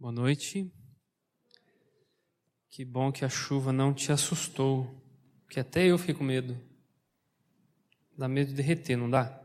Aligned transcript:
Boa 0.00 0.12
noite. 0.12 0.72
Que 2.70 2.86
bom 2.86 3.12
que 3.12 3.22
a 3.22 3.28
chuva 3.28 3.70
não 3.70 3.92
te 3.92 4.10
assustou, 4.10 5.04
que 5.46 5.60
até 5.60 5.84
eu 5.84 5.98
fiquei 5.98 6.14
com 6.14 6.24
medo. 6.24 6.58
Dá 8.16 8.26
medo 8.26 8.48
de 8.48 8.54
derreter, 8.54 8.96
não 8.96 9.10
dá? 9.10 9.38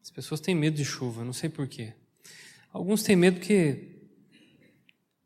As 0.00 0.10
pessoas 0.10 0.40
têm 0.40 0.54
medo 0.54 0.78
de 0.78 0.84
chuva, 0.86 1.26
não 1.26 1.34
sei 1.34 1.50
porquê. 1.50 1.92
Alguns 2.72 3.02
têm 3.02 3.16
medo 3.16 3.38
que 3.38 4.08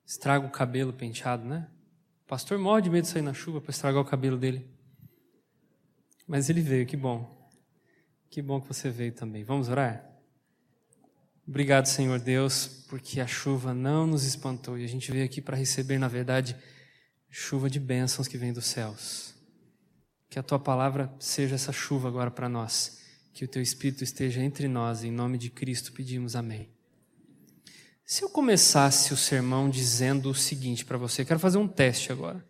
estraga 0.04 0.44
o 0.44 0.50
cabelo 0.50 0.92
penteado, 0.92 1.44
né? 1.44 1.70
O 2.24 2.26
pastor 2.26 2.58
morre 2.58 2.82
de 2.82 2.90
medo 2.90 3.04
de 3.04 3.08
sair 3.08 3.22
na 3.22 3.32
chuva 3.32 3.60
para 3.60 3.70
estragar 3.70 4.02
o 4.02 4.04
cabelo 4.04 4.36
dele. 4.36 4.68
Mas 6.26 6.50
ele 6.50 6.60
veio, 6.60 6.88
que 6.88 6.96
bom. 6.96 7.48
Que 8.28 8.42
bom 8.42 8.60
que 8.60 8.66
você 8.66 8.90
veio 8.90 9.12
também. 9.12 9.44
Vamos 9.44 9.68
orar? 9.68 10.11
Obrigado, 11.46 11.86
Senhor 11.86 12.20
Deus, 12.20 12.66
porque 12.88 13.20
a 13.20 13.26
chuva 13.26 13.74
não 13.74 14.06
nos 14.06 14.24
espantou 14.24 14.78
e 14.78 14.84
a 14.84 14.88
gente 14.88 15.10
veio 15.10 15.24
aqui 15.24 15.40
para 15.40 15.56
receber, 15.56 15.98
na 15.98 16.08
verdade, 16.08 16.56
chuva 17.28 17.68
de 17.68 17.80
bênçãos 17.80 18.28
que 18.28 18.38
vem 18.38 18.52
dos 18.52 18.66
céus. 18.66 19.34
Que 20.30 20.38
a 20.38 20.42
tua 20.42 20.58
palavra 20.58 21.12
seja 21.18 21.56
essa 21.56 21.72
chuva 21.72 22.08
agora 22.08 22.30
para 22.30 22.48
nós. 22.48 23.00
Que 23.34 23.44
o 23.44 23.48
teu 23.48 23.60
Espírito 23.60 24.04
esteja 24.04 24.40
entre 24.40 24.68
nós. 24.68 25.02
Em 25.04 25.10
nome 25.10 25.36
de 25.36 25.50
Cristo 25.50 25.92
pedimos 25.92 26.36
amém. 26.36 26.70
Se 28.04 28.22
eu 28.22 28.30
começasse 28.30 29.12
o 29.12 29.16
sermão 29.16 29.68
dizendo 29.68 30.30
o 30.30 30.34
seguinte 30.34 30.84
para 30.84 30.98
você, 30.98 31.24
quero 31.24 31.40
fazer 31.40 31.58
um 31.58 31.68
teste 31.68 32.12
agora. 32.12 32.44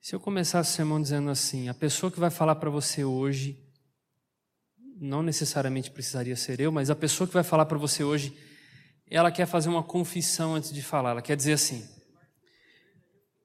Se 0.00 0.14
eu 0.14 0.20
começasse 0.20 0.72
o 0.72 0.74
sermão 0.74 1.00
dizendo 1.00 1.30
assim: 1.30 1.68
a 1.68 1.74
pessoa 1.74 2.12
que 2.12 2.20
vai 2.20 2.30
falar 2.30 2.54
para 2.56 2.70
você 2.70 3.04
hoje 3.04 3.67
não 5.00 5.22
necessariamente 5.22 5.90
precisaria 5.90 6.36
ser 6.36 6.60
eu, 6.60 6.72
mas 6.72 6.90
a 6.90 6.96
pessoa 6.96 7.26
que 7.26 7.34
vai 7.34 7.44
falar 7.44 7.66
para 7.66 7.78
você 7.78 8.02
hoje, 8.02 8.36
ela 9.10 9.30
quer 9.30 9.46
fazer 9.46 9.68
uma 9.68 9.82
confissão 9.82 10.54
antes 10.54 10.72
de 10.72 10.82
falar. 10.82 11.10
Ela 11.10 11.22
quer 11.22 11.36
dizer 11.36 11.52
assim: 11.52 11.88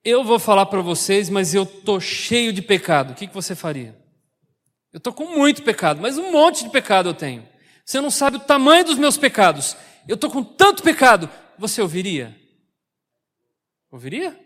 Eu 0.04 0.24
vou 0.24 0.40
falar 0.40 0.66
para 0.66 0.82
vocês, 0.82 1.30
mas 1.30 1.54
eu 1.54 1.66
tô 1.66 2.00
cheio 2.00 2.52
de 2.52 2.62
pecado. 2.62 3.12
O 3.12 3.16
que, 3.16 3.28
que 3.28 3.34
você 3.34 3.56
faria? 3.56 3.98
Eu 4.92 5.00
tô 5.00 5.14
com 5.14 5.26
muito 5.38 5.64
pecado, 5.64 6.02
mas 6.02 6.18
um 6.18 6.32
monte 6.32 6.64
de 6.64 6.70
pecado 6.70 7.10
eu 7.10 7.14
tenho. 7.14 7.48
Você 7.86 8.00
não 8.00 8.12
sabe 8.12 8.38
o 8.38 8.42
tamanho 8.42 8.86
dos 8.86 8.98
meus 8.98 9.18
pecados. 9.18 9.76
Eu 10.08 10.18
tô 10.18 10.30
com 10.30 10.44
tanto 10.44 10.84
pecado. 10.84 11.30
Você 11.58 11.82
ouviria? 11.82 12.36
Ouviria? 13.92 14.40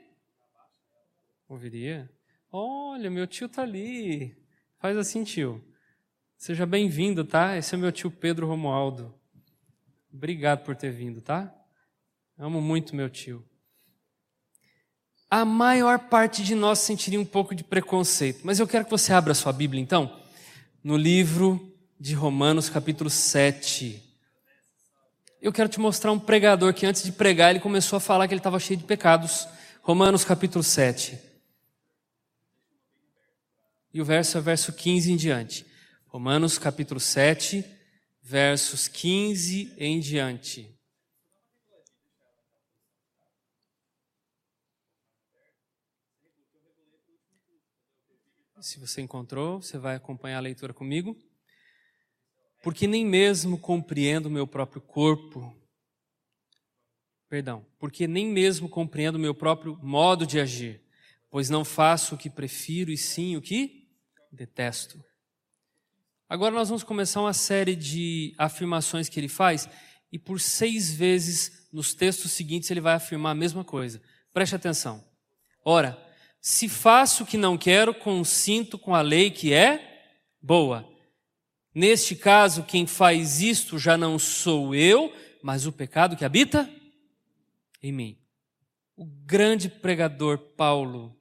Ouviria? 1.48 2.10
Olha, 2.52 3.10
meu 3.10 3.28
tio 3.28 3.48
tá 3.48 3.62
ali. 3.62 4.36
Faz 4.80 4.98
assim, 4.98 5.24
tio. 5.24 5.64
Seja 6.38 6.68
bem-vindo, 6.68 7.26
tá? 7.26 7.58
Esse 7.58 7.74
é 7.74 7.78
meu 7.80 7.92
tio 7.92 8.12
Pedro 8.12 8.46
Romualdo. 8.46 9.12
Obrigado 10.14 10.64
por 10.64 10.76
ter 10.76 10.92
vindo, 10.92 11.20
tá? 11.20 11.52
Amo 12.38 12.62
muito 12.62 12.96
meu 12.96 13.10
tio. 13.10 13.44
A 15.32 15.44
maior 15.44 15.98
parte 15.98 16.44
de 16.44 16.54
nós 16.54 16.78
sentiria 16.78 17.20
um 17.20 17.26
pouco 17.26 17.56
de 17.56 17.64
preconceito, 17.64 18.42
mas 18.44 18.60
eu 18.60 18.68
quero 18.68 18.86
que 18.86 18.92
você 18.92 19.12
abra 19.12 19.34
sua 19.34 19.52
Bíblia 19.52 19.82
então, 19.82 20.16
no 20.84 20.96
livro 20.96 21.76
de 22.00 22.14
Romanos, 22.14 22.70
capítulo 22.70 23.10
7. 23.10 24.00
Eu 25.42 25.52
quero 25.52 25.68
te 25.68 25.80
mostrar 25.80 26.12
um 26.12 26.20
pregador 26.20 26.72
que 26.72 26.86
antes 26.86 27.02
de 27.02 27.12
pregar 27.12 27.50
ele 27.50 27.60
começou 27.60 27.98
a 27.98 28.00
falar 28.00 28.28
que 28.28 28.34
ele 28.36 28.40
estava 28.40 28.60
cheio 28.60 28.78
de 28.78 28.86
pecados. 28.86 29.48
Romanos, 29.82 30.24
capítulo 30.24 30.64
7. 30.64 31.18
E 33.92 34.00
o 34.00 34.06
verso 34.06 34.38
é 34.38 34.42
verso 34.42 34.72
15 34.72 35.12
em 35.12 35.18
diante. 35.18 35.67
Romanos 36.18 36.58
capítulo 36.58 37.00
7, 37.00 37.64
versos 38.24 38.88
15 38.88 39.76
em 39.78 40.00
diante. 40.00 40.76
Se 48.60 48.80
você 48.80 49.00
encontrou, 49.00 49.62
você 49.62 49.78
vai 49.78 49.96
acompanhar 49.96 50.38
a 50.38 50.42
leitura 50.42 50.74
comigo. 50.74 51.16
Porque 52.64 52.88
nem 52.88 53.06
mesmo 53.06 53.60
compreendo 53.60 54.26
o 54.26 54.32
meu 54.32 54.48
próprio 54.48 54.82
corpo, 54.82 55.56
perdão, 57.30 57.64
porque 57.78 58.08
nem 58.08 58.26
mesmo 58.26 58.68
compreendo 58.68 59.18
o 59.18 59.20
meu 59.20 59.36
próprio 59.36 59.78
modo 59.84 60.26
de 60.26 60.40
agir, 60.40 60.82
pois 61.30 61.48
não 61.48 61.64
faço 61.64 62.16
o 62.16 62.18
que 62.18 62.28
prefiro 62.28 62.90
e 62.90 62.98
sim 62.98 63.38
o 63.38 63.42
que 63.42 63.88
detesto. 64.32 65.00
Agora 66.30 66.54
nós 66.54 66.68
vamos 66.68 66.84
começar 66.84 67.22
uma 67.22 67.34
série 67.34 67.74
de 67.74 68.34
afirmações 68.38 69.08
que 69.08 69.18
ele 69.18 69.30
faz, 69.30 69.70
e 70.12 70.20
por 70.20 70.42
seis 70.42 70.94
vezes 70.94 71.70
nos 71.72 71.94
textos 71.94 72.34
seguintes 72.34 72.70
ele 72.70 72.82
vai 72.82 72.96
afirmar 72.96 73.32
a 73.32 73.36
mesma 73.36 73.64
coisa. 73.64 74.02
Preste 74.34 74.54
atenção. 74.54 75.04
Ora, 75.64 75.98
se 76.42 76.68
faço 76.68 77.24
o 77.24 77.26
que 77.26 77.38
não 77.38 77.58
quero, 77.58 77.94
consinto 77.94 78.78
com 78.78 78.94
a 78.94 79.02
lei 79.02 79.32
que 79.32 79.54
é 79.54 80.04
boa. 80.42 80.88
Neste 81.74 82.16
caso, 82.16 82.64
quem 82.64 82.86
faz 82.86 83.42
isto 83.42 83.80
já 83.80 83.98
não 83.98 84.20
sou 84.20 84.76
eu, 84.76 85.14
mas 85.42 85.66
o 85.66 85.72
pecado 85.72 86.18
que 86.18 86.26
habita 86.26 86.70
em 87.82 87.92
mim. 87.92 88.18
O 88.98 89.06
grande 89.06 89.70
pregador 89.70 90.38
Paulo, 90.38 91.16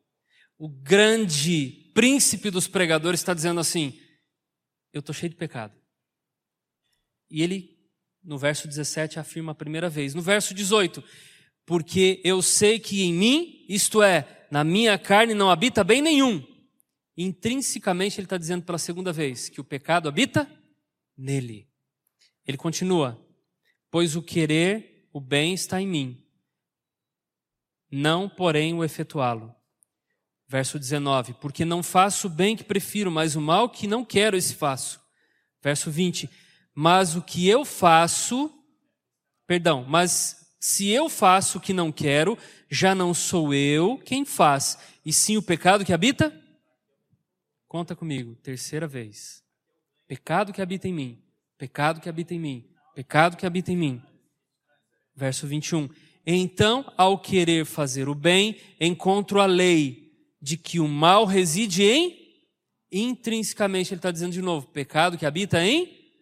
o 0.58 0.68
grande 0.68 1.90
príncipe 1.94 2.50
dos 2.50 2.66
pregadores, 2.66 3.20
está 3.20 3.34
dizendo 3.34 3.60
assim: 3.60 4.00
eu 4.96 5.00
estou 5.00 5.14
cheio 5.14 5.30
de 5.30 5.36
pecado. 5.36 5.74
E 7.30 7.42
ele, 7.42 7.78
no 8.22 8.38
verso 8.38 8.66
17, 8.66 9.18
afirma 9.18 9.52
a 9.52 9.54
primeira 9.54 9.90
vez. 9.90 10.14
No 10.14 10.22
verso 10.22 10.54
18, 10.54 11.04
porque 11.66 12.20
eu 12.24 12.40
sei 12.40 12.78
que 12.78 13.02
em 13.02 13.12
mim, 13.12 13.66
isto 13.68 14.02
é, 14.02 14.46
na 14.50 14.64
minha 14.64 14.98
carne, 14.98 15.34
não 15.34 15.50
habita 15.50 15.84
bem 15.84 16.00
nenhum. 16.00 16.42
Intrinsecamente, 17.16 18.18
ele 18.18 18.26
está 18.26 18.38
dizendo 18.38 18.64
pela 18.64 18.78
segunda 18.78 19.12
vez 19.12 19.48
que 19.48 19.60
o 19.60 19.64
pecado 19.64 20.08
habita 20.08 20.50
nele. 21.16 21.68
Ele 22.46 22.56
continua, 22.56 23.20
pois 23.90 24.16
o 24.16 24.22
querer, 24.22 25.08
o 25.12 25.20
bem 25.20 25.52
está 25.54 25.80
em 25.80 25.86
mim, 25.86 26.26
não, 27.90 28.28
porém, 28.28 28.74
o 28.74 28.84
efetuá-lo. 28.84 29.55
Verso 30.48 30.78
19: 30.78 31.34
Porque 31.34 31.64
não 31.64 31.82
faço 31.82 32.28
o 32.28 32.30
bem 32.30 32.56
que 32.56 32.64
prefiro, 32.64 33.10
mas 33.10 33.34
o 33.34 33.40
mal 33.40 33.68
que 33.68 33.86
não 33.86 34.04
quero, 34.04 34.36
esse 34.36 34.54
faço. 34.54 35.00
Verso 35.62 35.90
20: 35.90 36.30
Mas 36.74 37.16
o 37.16 37.22
que 37.22 37.48
eu 37.48 37.64
faço, 37.64 38.52
perdão, 39.46 39.84
mas 39.88 40.46
se 40.60 40.88
eu 40.88 41.08
faço 41.08 41.58
o 41.58 41.60
que 41.60 41.72
não 41.72 41.90
quero, 41.90 42.38
já 42.70 42.94
não 42.94 43.12
sou 43.12 43.52
eu 43.52 43.98
quem 43.98 44.24
faz, 44.24 44.78
e 45.04 45.12
sim 45.12 45.36
o 45.36 45.42
pecado 45.42 45.84
que 45.84 45.92
habita? 45.92 46.32
Conta 47.66 47.96
comigo, 47.96 48.36
terceira 48.36 48.86
vez. 48.86 49.44
Pecado 50.06 50.52
que 50.52 50.62
habita 50.62 50.86
em 50.86 50.92
mim, 50.92 51.22
pecado 51.58 52.00
que 52.00 52.08
habita 52.08 52.32
em 52.32 52.38
mim, 52.38 52.64
pecado 52.94 53.36
que 53.36 53.44
habita 53.44 53.72
em 53.72 53.76
mim. 53.76 54.02
Verso 55.14 55.46
21. 55.46 55.88
Então, 56.24 56.92
ao 56.96 57.18
querer 57.18 57.64
fazer 57.64 58.08
o 58.08 58.14
bem, 58.14 58.60
encontro 58.80 59.40
a 59.40 59.46
lei 59.46 60.05
de 60.46 60.56
que 60.56 60.78
o 60.78 60.86
mal 60.86 61.24
reside 61.24 61.82
em 61.82 62.24
intrinsecamente, 62.92 63.92
ele 63.92 63.98
está 63.98 64.12
dizendo 64.12 64.30
de 64.30 64.40
novo, 64.40 64.68
pecado 64.68 65.18
que 65.18 65.26
habita 65.26 65.60
em 65.60 66.14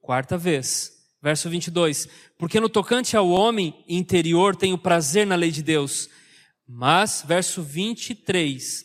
quarta 0.00 0.36
vez. 0.36 1.06
Verso 1.22 1.48
22. 1.48 2.08
Porque 2.36 2.58
no 2.58 2.68
tocante 2.68 3.16
ao 3.16 3.28
homem 3.28 3.84
interior 3.88 4.56
tenho 4.56 4.76
prazer 4.76 5.24
na 5.24 5.36
lei 5.36 5.52
de 5.52 5.62
Deus. 5.62 6.10
Mas, 6.66 7.22
verso 7.24 7.62
23. 7.62 8.84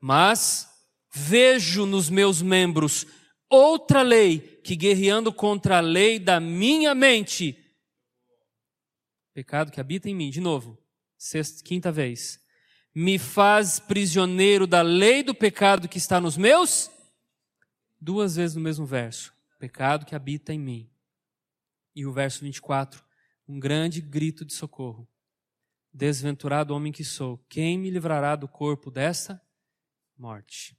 Mas 0.00 0.66
vejo 1.14 1.84
nos 1.84 2.08
meus 2.08 2.40
membros 2.40 3.06
outra 3.50 4.00
lei 4.00 4.38
que 4.64 4.74
guerreando 4.74 5.30
contra 5.30 5.76
a 5.76 5.80
lei 5.80 6.18
da 6.18 6.40
minha 6.40 6.94
mente. 6.94 7.54
Pecado 9.34 9.70
que 9.70 9.78
habita 9.78 10.08
em 10.08 10.14
mim, 10.14 10.30
de 10.30 10.40
novo, 10.40 10.78
sexta, 11.18 11.62
quinta 11.62 11.92
vez 11.92 12.41
me 12.94 13.18
faz 13.18 13.80
prisioneiro 13.80 14.66
da 14.66 14.82
lei 14.82 15.22
do 15.22 15.34
pecado 15.34 15.88
que 15.88 15.98
está 15.98 16.20
nos 16.20 16.36
meus? 16.36 16.90
Duas 18.00 18.36
vezes 18.36 18.56
no 18.56 18.62
mesmo 18.62 18.84
verso. 18.84 19.32
Pecado 19.58 20.04
que 20.04 20.14
habita 20.14 20.52
em 20.52 20.58
mim. 20.58 20.90
E 21.94 22.04
o 22.04 22.12
verso 22.12 22.40
24, 22.40 23.02
um 23.48 23.58
grande 23.58 24.00
grito 24.00 24.44
de 24.44 24.52
socorro. 24.52 25.08
Desventurado 25.92 26.74
homem 26.74 26.92
que 26.92 27.04
sou, 27.04 27.38
quem 27.48 27.78
me 27.78 27.90
livrará 27.90 28.34
do 28.34 28.48
corpo 28.48 28.90
desta 28.90 29.40
morte? 30.16 30.76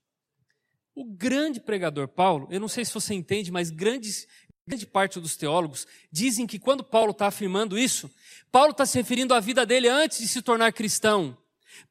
O 0.95 1.05
grande 1.05 1.59
pregador 1.59 2.07
Paulo, 2.07 2.47
eu 2.51 2.59
não 2.59 2.67
sei 2.67 2.83
se 2.83 2.93
você 2.93 3.13
entende, 3.13 3.51
mas 3.51 3.69
grandes, 3.69 4.27
grande 4.67 4.85
parte 4.85 5.19
dos 5.19 5.37
teólogos 5.37 5.87
dizem 6.11 6.45
que 6.47 6.59
quando 6.59 6.83
Paulo 6.83 7.11
está 7.11 7.27
afirmando 7.27 7.77
isso, 7.77 8.11
Paulo 8.51 8.71
está 8.71 8.85
se 8.85 8.97
referindo 8.97 9.33
à 9.33 9.39
vida 9.39 9.65
dele 9.65 9.87
antes 9.87 10.19
de 10.19 10.27
se 10.27 10.41
tornar 10.41 10.73
cristão 10.73 11.37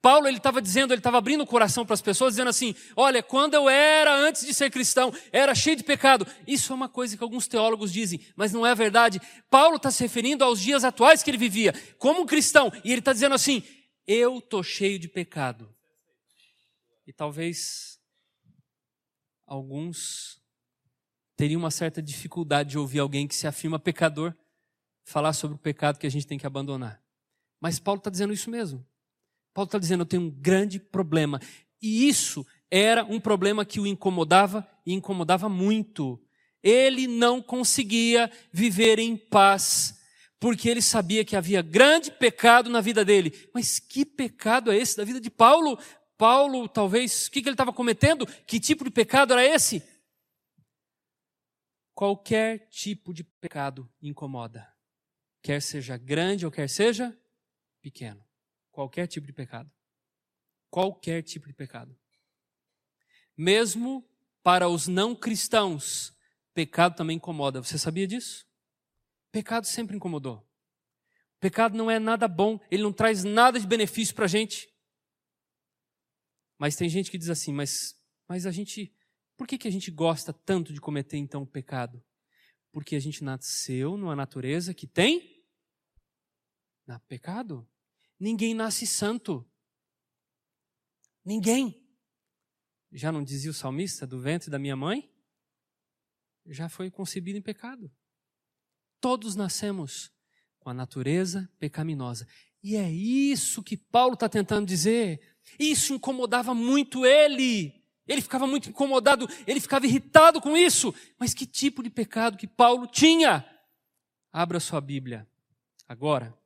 Paulo 0.00 0.26
ele 0.26 0.36
estava 0.36 0.60
dizendo, 0.60 0.92
ele 0.92 1.00
estava 1.00 1.18
abrindo 1.18 1.42
o 1.42 1.46
coração 1.46 1.84
para 1.84 1.94
as 1.94 2.02
pessoas, 2.02 2.34
dizendo 2.34 2.50
assim: 2.50 2.74
olha, 2.96 3.22
quando 3.22 3.54
eu 3.54 3.68
era 3.68 4.14
antes 4.14 4.44
de 4.44 4.52
ser 4.52 4.70
cristão, 4.70 5.12
era 5.30 5.54
cheio 5.54 5.76
de 5.76 5.84
pecado. 5.84 6.26
Isso 6.46 6.72
é 6.72 6.76
uma 6.76 6.88
coisa 6.88 7.16
que 7.16 7.22
alguns 7.22 7.46
teólogos 7.46 7.92
dizem, 7.92 8.20
mas 8.36 8.52
não 8.52 8.66
é 8.66 8.74
verdade. 8.74 9.20
Paulo 9.50 9.76
está 9.76 9.90
se 9.90 10.02
referindo 10.02 10.44
aos 10.44 10.60
dias 10.60 10.84
atuais 10.84 11.22
que 11.22 11.30
ele 11.30 11.38
vivia, 11.38 11.72
como 11.98 12.26
cristão, 12.26 12.72
e 12.84 12.90
ele 12.90 13.00
está 13.00 13.12
dizendo 13.12 13.34
assim: 13.34 13.62
eu 14.06 14.38
estou 14.38 14.62
cheio 14.62 14.98
de 14.98 15.08
pecado. 15.08 15.72
E 17.06 17.12
talvez 17.12 17.98
alguns 19.46 20.40
teriam 21.36 21.58
uma 21.58 21.70
certa 21.70 22.00
dificuldade 22.00 22.70
de 22.70 22.78
ouvir 22.78 23.00
alguém 23.00 23.26
que 23.26 23.34
se 23.34 23.46
afirma 23.46 23.78
pecador 23.78 24.34
falar 25.04 25.32
sobre 25.32 25.56
o 25.56 25.58
pecado 25.58 25.98
que 25.98 26.06
a 26.06 26.10
gente 26.10 26.26
tem 26.26 26.38
que 26.38 26.46
abandonar. 26.46 27.02
Mas 27.60 27.78
Paulo 27.78 27.98
está 27.98 28.10
dizendo 28.10 28.32
isso 28.32 28.50
mesmo. 28.50 28.86
Paulo 29.52 29.66
está 29.66 29.78
dizendo: 29.78 30.02
eu 30.02 30.06
tenho 30.06 30.22
um 30.22 30.30
grande 30.30 30.78
problema. 30.78 31.40
E 31.80 32.08
isso 32.08 32.46
era 32.70 33.04
um 33.04 33.20
problema 33.20 33.64
que 33.64 33.80
o 33.80 33.86
incomodava 33.86 34.66
e 34.86 34.92
incomodava 34.92 35.48
muito. 35.48 36.20
Ele 36.62 37.06
não 37.06 37.42
conseguia 37.42 38.30
viver 38.52 38.98
em 38.98 39.16
paz, 39.16 40.00
porque 40.38 40.68
ele 40.68 40.80
sabia 40.80 41.24
que 41.24 41.36
havia 41.36 41.60
grande 41.60 42.10
pecado 42.10 42.70
na 42.70 42.80
vida 42.80 43.04
dele. 43.04 43.48
Mas 43.52 43.78
que 43.78 44.06
pecado 44.06 44.70
é 44.70 44.76
esse 44.76 44.96
da 44.96 45.04
vida 45.04 45.20
de 45.20 45.28
Paulo? 45.28 45.78
Paulo, 46.16 46.68
talvez, 46.68 47.26
o 47.26 47.30
que, 47.32 47.40
ele 47.40 47.50
estava 47.50 47.72
cometendo? 47.72 48.26
Que 48.46 48.60
tipo 48.60 48.84
de 48.84 48.90
pecado 48.90 49.32
era 49.32 49.44
esse? 49.44 49.82
Qualquer 51.94 52.68
tipo 52.68 53.12
de 53.12 53.24
pecado 53.24 53.90
incomoda, 54.00 54.66
quer 55.42 55.60
seja 55.60 55.96
grande 55.96 56.46
ou 56.46 56.52
quer 56.52 56.70
seja 56.70 57.16
pequeno. 57.82 58.24
Qualquer 58.72 59.06
tipo 59.06 59.26
de 59.26 59.32
pecado. 59.32 59.70
Qualquer 60.70 61.22
tipo 61.22 61.46
de 61.46 61.52
pecado. 61.52 61.96
Mesmo 63.36 64.08
para 64.42 64.68
os 64.68 64.88
não 64.88 65.14
cristãos, 65.14 66.12
pecado 66.52 66.96
também 66.96 67.16
incomoda. 67.16 67.62
Você 67.62 67.78
sabia 67.78 68.06
disso? 68.06 68.46
Pecado 69.30 69.66
sempre 69.66 69.96
incomodou. 69.96 70.46
Pecado 71.38 71.76
não 71.76 71.90
é 71.90 71.98
nada 71.98 72.26
bom, 72.26 72.58
ele 72.70 72.82
não 72.82 72.92
traz 72.92 73.24
nada 73.24 73.58
de 73.58 73.66
benefício 73.66 74.14
para 74.14 74.24
a 74.24 74.28
gente. 74.28 74.72
Mas 76.58 76.76
tem 76.76 76.88
gente 76.88 77.10
que 77.10 77.18
diz 77.18 77.28
assim, 77.28 77.52
mas, 77.52 78.00
mas 78.28 78.46
a 78.46 78.52
gente, 78.52 78.94
por 79.36 79.46
que, 79.46 79.58
que 79.58 79.66
a 79.66 79.70
gente 79.70 79.90
gosta 79.90 80.32
tanto 80.32 80.72
de 80.72 80.80
cometer 80.80 81.16
então 81.16 81.42
o 81.42 81.46
pecado? 81.46 82.02
Porque 82.70 82.94
a 82.94 83.00
gente 83.00 83.24
nasceu 83.24 83.96
numa 83.96 84.14
natureza 84.14 84.72
que 84.72 84.86
tem 84.86 85.44
na 86.86 87.00
pecado. 87.00 87.68
Ninguém 88.22 88.54
nasce 88.54 88.86
santo. 88.86 89.44
Ninguém. 91.24 91.84
Já 92.92 93.10
não 93.10 93.24
dizia 93.24 93.50
o 93.50 93.54
salmista 93.54 94.06
do 94.06 94.20
ventre 94.20 94.48
da 94.48 94.60
minha 94.60 94.76
mãe? 94.76 95.12
Já 96.46 96.68
foi 96.68 96.88
concebido 96.88 97.36
em 97.36 97.42
pecado. 97.42 97.90
Todos 99.00 99.34
nascemos 99.34 100.12
com 100.60 100.70
a 100.70 100.74
natureza 100.74 101.50
pecaminosa. 101.58 102.28
E 102.62 102.76
é 102.76 102.88
isso 102.88 103.60
que 103.60 103.76
Paulo 103.76 104.14
está 104.14 104.28
tentando 104.28 104.68
dizer. 104.68 105.20
Isso 105.58 105.92
incomodava 105.92 106.54
muito 106.54 107.04
ele. 107.04 107.84
Ele 108.06 108.22
ficava 108.22 108.46
muito 108.46 108.68
incomodado, 108.68 109.26
ele 109.48 109.60
ficava 109.60 109.84
irritado 109.84 110.40
com 110.40 110.56
isso. 110.56 110.94
Mas 111.18 111.34
que 111.34 111.44
tipo 111.44 111.82
de 111.82 111.90
pecado 111.90 112.38
que 112.38 112.46
Paulo 112.46 112.86
tinha? 112.86 113.44
Abra 114.30 114.60
sua 114.60 114.80
Bíblia 114.80 115.28
agora 115.88 116.40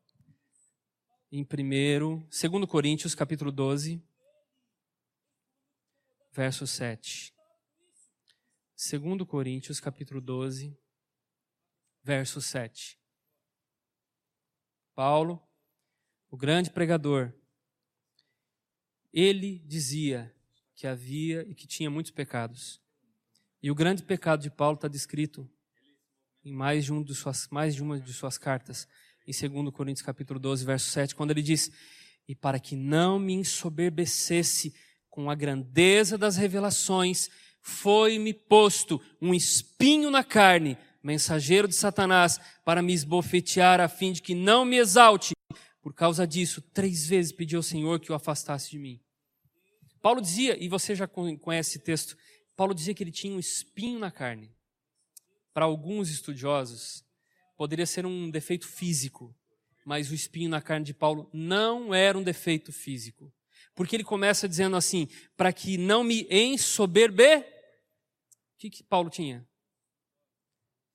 em 1.30 1.44
primeiro, 1.44 2.26
2 2.30 2.66
Coríntios, 2.66 3.14
capítulo 3.14 3.50
12, 3.50 4.02
verso 6.32 6.66
7. 6.66 7.34
2 8.76 9.26
Coríntios, 9.26 9.80
capítulo 9.80 10.20
12, 10.20 10.78
verso 12.02 12.40
7. 12.40 12.98
Paulo, 14.94 15.42
o 16.30 16.36
grande 16.36 16.70
pregador, 16.70 17.32
ele 19.12 19.58
dizia 19.60 20.34
que 20.74 20.86
havia 20.86 21.42
e 21.48 21.54
que 21.54 21.66
tinha 21.66 21.90
muitos 21.90 22.12
pecados. 22.12 22.80
E 23.62 23.70
o 23.70 23.74
grande 23.74 24.02
pecado 24.02 24.42
de 24.42 24.50
Paulo 24.50 24.76
está 24.76 24.88
descrito 24.88 25.50
em 26.44 26.52
mais 26.52 26.84
de, 26.84 26.92
um 26.92 27.02
de 27.02 27.14
suas, 27.14 27.48
mais 27.48 27.74
de 27.74 27.82
uma 27.82 27.98
de 27.98 28.12
suas 28.12 28.38
cartas 28.38 28.86
em 29.26 29.32
2 29.32 29.74
Coríntios 29.74 30.04
capítulo 30.04 30.38
12, 30.38 30.64
verso 30.64 30.88
7, 30.90 31.14
quando 31.14 31.32
ele 31.32 31.42
diz: 31.42 31.70
"E 32.28 32.34
para 32.34 32.60
que 32.60 32.76
não 32.76 33.18
me 33.18 33.32
ensoberbecesse 33.32 34.72
com 35.10 35.28
a 35.30 35.34
grandeza 35.34 36.16
das 36.16 36.36
revelações, 36.36 37.28
foi-me 37.60 38.32
posto 38.32 39.00
um 39.20 39.34
espinho 39.34 40.10
na 40.10 40.22
carne, 40.22 40.78
mensageiro 41.02 41.66
de 41.66 41.74
Satanás, 41.74 42.38
para 42.64 42.82
me 42.82 42.92
esbofetear 42.92 43.80
a 43.80 43.88
fim 43.88 44.12
de 44.12 44.22
que 44.22 44.34
não 44.34 44.64
me 44.64 44.76
exalte. 44.76 45.34
Por 45.82 45.92
causa 45.92 46.26
disso, 46.26 46.60
três 46.60 47.06
vezes 47.06 47.32
pedi 47.32 47.56
ao 47.56 47.62
Senhor 47.62 47.98
que 47.98 48.12
o 48.12 48.14
afastasse 48.14 48.70
de 48.70 48.78
mim." 48.78 49.00
Paulo 50.00 50.20
dizia, 50.20 50.56
e 50.62 50.68
você 50.68 50.94
já 50.94 51.08
conhece 51.08 51.70
esse 51.70 51.78
texto, 51.80 52.16
Paulo 52.54 52.72
dizia 52.72 52.94
que 52.94 53.02
ele 53.02 53.10
tinha 53.10 53.34
um 53.34 53.40
espinho 53.40 53.98
na 53.98 54.10
carne. 54.10 54.54
Para 55.52 55.64
alguns 55.64 56.10
estudiosos, 56.10 57.05
poderia 57.56 57.86
ser 57.86 58.06
um 58.06 58.30
defeito 58.30 58.66
físico, 58.66 59.34
mas 59.84 60.10
o 60.10 60.14
espinho 60.14 60.50
na 60.50 60.60
carne 60.60 60.84
de 60.84 60.94
Paulo 60.94 61.30
não 61.32 61.94
era 61.94 62.18
um 62.18 62.22
defeito 62.22 62.72
físico. 62.72 63.32
Porque 63.74 63.94
ele 63.96 64.04
começa 64.04 64.48
dizendo 64.48 64.76
assim: 64.76 65.08
para 65.36 65.52
que 65.52 65.76
não 65.76 66.02
me 66.02 66.26
ensoberbe. 66.30 67.36
O 67.36 67.44
que, 68.58 68.70
que 68.70 68.82
Paulo 68.82 69.10
tinha? 69.10 69.46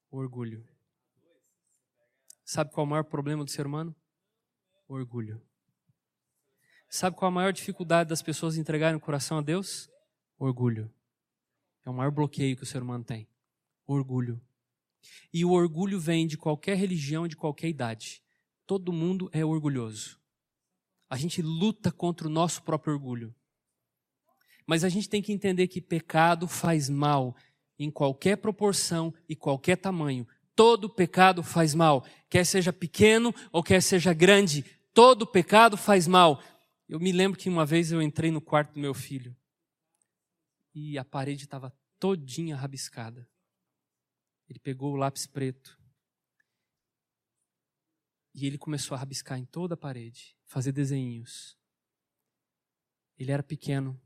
Orgulho. 0.10 0.68
Sabe 2.44 2.72
qual 2.72 2.86
é 2.86 2.88
o 2.88 2.90
maior 2.90 3.04
problema 3.04 3.46
do 3.46 3.52
ser 3.52 3.66
humano? 3.66 3.96
Orgulho. 4.88 5.42
Sabe 6.90 7.16
qual 7.16 7.30
é 7.30 7.32
a 7.32 7.36
maior 7.36 7.54
dificuldade 7.54 8.10
das 8.10 8.22
pessoas 8.22 8.58
entregarem 8.58 8.98
o 8.98 9.00
coração 9.00 9.38
a 9.38 9.42
Deus? 9.42 9.90
Orgulho. 10.38 10.94
É 11.86 11.90
o 11.90 11.94
maior 11.94 12.12
bloqueio 12.12 12.58
que 12.58 12.64
o 12.64 12.66
ser 12.66 12.82
humano 12.82 13.06
tem. 13.06 13.26
Orgulho. 13.88 14.42
E 15.34 15.44
o 15.44 15.52
orgulho 15.52 16.00
vem 16.00 16.28
de 16.28 16.38
qualquer 16.38 16.76
religião, 16.78 17.28
de 17.28 17.36
qualquer 17.36 17.70
idade. 17.70 18.22
Todo 18.66 18.94
mundo 18.94 19.30
é 19.34 19.44
orgulhoso. 19.44 20.20
A 21.10 21.18
gente 21.18 21.42
luta 21.42 21.92
contra 21.92 22.28
o 22.28 22.32
nosso 22.32 22.64
próprio 22.64 22.94
orgulho. 22.94 23.36
Mas 24.66 24.84
a 24.84 24.90
gente 24.90 25.10
tem 25.10 25.22
que 25.22 25.34
entender 25.34 25.68
que 25.68 25.82
pecado 25.82 26.48
faz 26.48 26.90
mal 26.90 27.36
em 27.78 27.90
qualquer 27.90 28.38
proporção 28.38 29.14
e 29.28 29.36
qualquer 29.36 29.76
tamanho. 29.76 30.28
Todo 30.56 30.90
pecado 30.90 31.42
faz 31.42 31.74
mal, 31.74 32.06
quer 32.30 32.46
seja 32.46 32.72
pequeno 32.72 33.34
ou 33.52 33.64
quer 33.64 33.82
seja 33.82 34.14
grande. 34.14 34.64
Todo 34.94 35.26
pecado 35.26 35.76
faz 35.76 36.08
mal. 36.08 36.42
Eu 36.88 37.00
me 37.00 37.12
lembro 37.12 37.40
que 37.40 37.50
uma 37.50 37.66
vez 37.66 37.92
eu 37.92 38.02
entrei 38.02 38.32
no 38.32 38.42
quarto 38.42 38.74
do 38.74 38.80
meu 38.80 38.94
filho 38.94 39.36
e 40.74 40.98
a 40.98 41.04
parede 41.04 41.44
estava 41.44 41.74
todinha 42.00 42.56
rabiscada. 42.56 43.28
Ele 44.52 44.60
pegou 44.60 44.92
o 44.92 44.98
lápis 44.98 45.26
preto 45.26 45.80
e 48.36 48.46
ele 48.46 48.58
começou 48.58 48.94
a 48.94 49.00
rabiscar 49.00 49.40
em 49.40 49.46
toda 49.46 49.76
a 49.76 49.78
parede, 49.78 50.38
fazer 50.46 50.74
desenhos. 50.74 51.58
Ele 53.18 53.32
era 53.32 53.42
pequeno. 53.42 53.98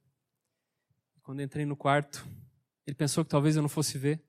Quando 1.24 1.42
entrei 1.42 1.66
no 1.66 1.76
quarto, 1.76 2.24
ele 2.86 2.96
pensou 2.96 3.26
que 3.26 3.32
talvez 3.32 3.56
eu 3.56 3.64
não 3.64 3.70
fosse 3.70 3.98
ver. 3.98 4.24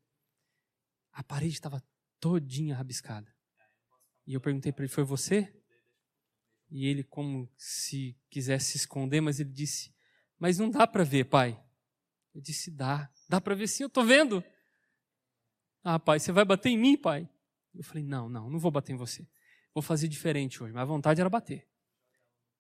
A 1.13 1.23
parede 1.23 1.53
estava 1.53 1.85
todinha 2.19 2.75
rabiscada. 2.75 3.31
E 4.27 4.33
eu 4.33 4.41
perguntei 4.41 4.73
para 4.73 4.85
ele: 4.85 4.93
Foi 4.95 5.05
você? 5.05 5.55
E 6.71 6.87
ele, 6.87 7.05
como 7.05 7.47
se 7.59 8.19
quisesse 8.31 8.71
se 8.71 8.77
esconder, 8.79 9.21
mas 9.21 9.39
ele 9.39 9.53
disse: 9.53 9.95
Mas 10.39 10.57
não 10.57 10.71
dá 10.71 10.87
para 10.87 11.05
ver, 11.05 11.27
pai. 11.27 11.63
Eu 12.35 12.41
disse: 12.41 12.71
Dá. 12.71 13.13
Dá 13.29 13.39
para 13.39 13.55
ver 13.55 13.69
sim, 13.69 13.83
eu 13.83 13.89
estou 13.89 14.03
vendo. 14.03 14.43
Ah, 15.89 16.01
pai, 16.01 16.19
você 16.19 16.33
vai 16.33 16.45
bater 16.45 16.71
em 16.71 16.77
mim, 16.77 16.97
pai? 16.97 17.29
Eu 17.73 17.85
falei: 17.85 18.03
Não, 18.03 18.29
não, 18.29 18.51
não 18.51 18.59
vou 18.59 18.73
bater 18.73 18.93
em 18.93 18.97
você. 18.97 19.25
Vou 19.73 19.81
fazer 19.81 20.09
diferente 20.09 20.61
hoje. 20.61 20.73
Mas 20.73 20.83
a 20.83 20.85
vontade 20.85 21.21
era 21.21 21.31
bater. 21.31 21.65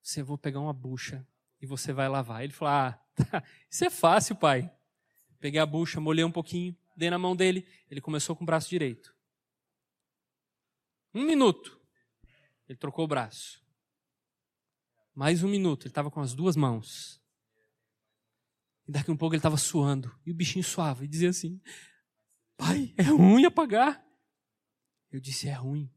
Você 0.00 0.22
vou 0.22 0.38
pegar 0.38 0.60
uma 0.60 0.72
bucha 0.72 1.26
e 1.60 1.66
você 1.66 1.92
vai 1.92 2.08
lavar. 2.08 2.44
Ele 2.44 2.52
falou: 2.52 2.72
Ah, 2.72 2.92
tá, 3.16 3.42
isso 3.68 3.84
é 3.84 3.90
fácil, 3.90 4.36
pai. 4.36 4.72
Peguei 5.40 5.58
a 5.58 5.66
bucha, 5.66 6.00
molhei 6.00 6.24
um 6.24 6.30
pouquinho, 6.30 6.76
dei 6.96 7.10
na 7.10 7.18
mão 7.18 7.34
dele. 7.34 7.66
Ele 7.90 8.00
começou 8.00 8.36
com 8.36 8.44
o 8.44 8.46
braço 8.46 8.70
direito. 8.70 9.12
Um 11.12 11.24
minuto. 11.24 11.80
Ele 12.68 12.78
trocou 12.78 13.06
o 13.06 13.08
braço. 13.08 13.60
Mais 15.12 15.42
um 15.42 15.48
minuto. 15.48 15.82
Ele 15.82 15.90
estava 15.90 16.12
com 16.12 16.20
as 16.20 16.32
duas 16.32 16.54
mãos. 16.54 17.20
E 18.86 18.92
daqui 18.92 19.10
um 19.10 19.16
pouco 19.16 19.34
ele 19.34 19.40
estava 19.40 19.56
suando. 19.56 20.16
E 20.24 20.30
o 20.30 20.34
bichinho 20.34 20.64
suava 20.64 21.04
e 21.04 21.08
dizia 21.08 21.30
assim: 21.30 21.60
Pai, 22.56 22.94
é 22.96 23.02
ruim 23.02 23.44
apagar. 23.44 24.04
Eu 25.10 25.20
disse: 25.20 25.48
É 25.48 25.52
ruim. 25.52 25.92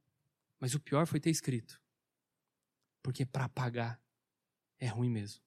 Mas 0.59 0.75
o 0.75 0.79
pior 0.79 1.07
foi 1.07 1.19
ter 1.19 1.29
escrito. 1.29 1.81
Porque 3.01 3.25
para 3.25 3.45
apagar 3.45 4.01
é 4.77 4.87
ruim 4.87 5.09
mesmo. 5.09 5.41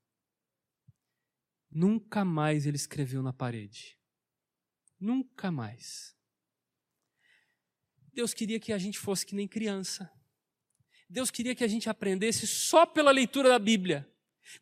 Nunca 1.71 2.25
mais 2.25 2.67
ele 2.67 2.77
escreveu 2.77 3.23
na 3.23 3.33
parede. 3.33 3.99
Nunca 4.99 5.51
mais. 5.51 6.17
Deus 8.13 8.35
queria 8.35 8.61
que 8.61 8.73
a 8.73 8.79
gente 8.79 8.99
fosse 8.99 9.25
que 9.25 9.35
nem 9.35 9.49
criança. 9.49 10.11
Deus 11.09 11.31
queria 11.31 11.55
que 11.55 11.65
a 11.65 11.69
gente 11.69 11.89
aprendesse 11.89 12.47
só 12.47 12.87
pela 12.87 13.11
leitura 13.11 13.49
da 13.49 13.59
Bíblia. 13.59 14.11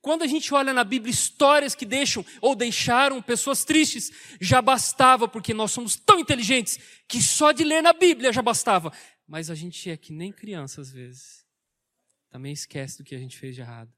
Quando 0.01 0.23
a 0.23 0.27
gente 0.27 0.53
olha 0.55 0.73
na 0.73 0.85
Bíblia 0.85 1.11
histórias 1.11 1.75
que 1.75 1.85
deixam 1.85 2.25
ou 2.41 2.55
deixaram 2.55 3.21
pessoas 3.21 3.65
tristes, 3.65 4.11
já 4.41 4.63
bastava, 4.63 5.27
porque 5.27 5.53
nós 5.53 5.73
somos 5.73 5.97
tão 5.97 6.19
inteligentes 6.19 6.79
que 7.09 7.21
só 7.21 7.53
de 7.53 7.65
ler 7.65 7.83
na 7.83 7.93
Bíblia 7.93 8.33
já 8.33 8.43
bastava. 8.43 8.93
Mas 9.27 9.51
a 9.51 9.55
gente 9.55 9.91
é 9.91 9.97
que 9.97 10.13
nem 10.13 10.33
criança 10.33 10.81
às 10.81 10.91
vezes. 10.91 11.47
Também 12.29 12.53
esquece 12.53 12.99
do 12.99 13.05
que 13.05 13.15
a 13.15 13.19
gente 13.19 13.37
fez 13.37 13.55
de 13.55 13.61
errado. 13.61 13.93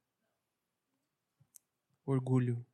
Orgulho. 2.04 2.64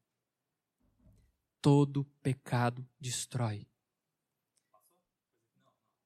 Todo 1.61 2.05
pecado 2.23 2.89
destrói. 3.01 3.67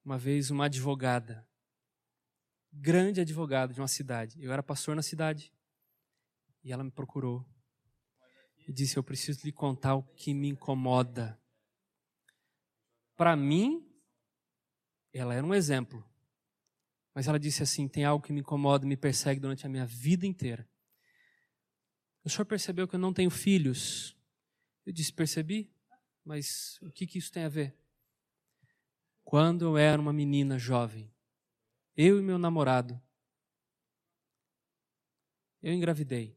Uma 0.05 0.19
vez 0.19 0.51
uma 0.51 0.65
advogada, 0.65 1.47
grande 2.73 3.21
advogada 3.21 3.73
de 3.73 3.81
uma 3.81 3.87
cidade, 3.87 4.43
eu 4.43 4.53
era 4.53 4.63
pastor 4.63 4.97
na 4.97 5.03
cidade, 5.03 5.53
e 6.63 6.73
ela 6.73 6.85
me 6.85 6.91
procurou 6.91 7.47
e 8.67 8.73
disse: 8.73 8.97
Eu 8.97 9.03
preciso 9.03 9.45
lhe 9.45 9.53
contar 9.53 9.95
o 9.95 10.03
que 10.03 10.33
me 10.33 10.49
incomoda. 10.49 11.41
Para 13.17 13.37
mim, 13.37 13.89
ela 15.13 15.35
era 15.35 15.47
um 15.47 15.55
exemplo. 15.55 16.09
Mas 17.15 17.29
ela 17.29 17.39
disse 17.39 17.63
assim: 17.63 17.89
Tem 17.89 18.05
algo 18.05 18.25
que 18.25 18.33
me 18.33 18.41
incomoda, 18.41 18.87
me 18.87 18.97
persegue 18.97 19.41
durante 19.41 19.67
a 19.67 19.69
minha 19.69 19.87
vida 19.87 20.27
inteira. 20.27 20.69
O 22.25 22.31
senhor 22.31 22.45
percebeu 22.45 22.87
que 22.87 22.95
eu 22.95 23.01
não 23.01 23.13
tenho 23.13 23.31
filhos? 23.31 24.17
Eu 24.87 24.93
disse: 24.93 25.13
Percebi, 25.13 25.73
mas 26.25 26.79
o 26.81 26.91
que, 26.91 27.07
que 27.07 27.19
isso 27.19 27.33
tem 27.33 27.45
a 27.45 27.49
ver? 27.49 27.77
Quando 29.25 29.65
eu 29.65 29.77
era 29.77 30.01
uma 30.01 30.13
menina 30.13 30.59
jovem, 30.59 31.13
eu 31.97 32.19
e 32.19 32.23
meu 32.23 32.39
namorado, 32.39 33.01
eu 35.63 35.73
engravidei. 35.73 36.37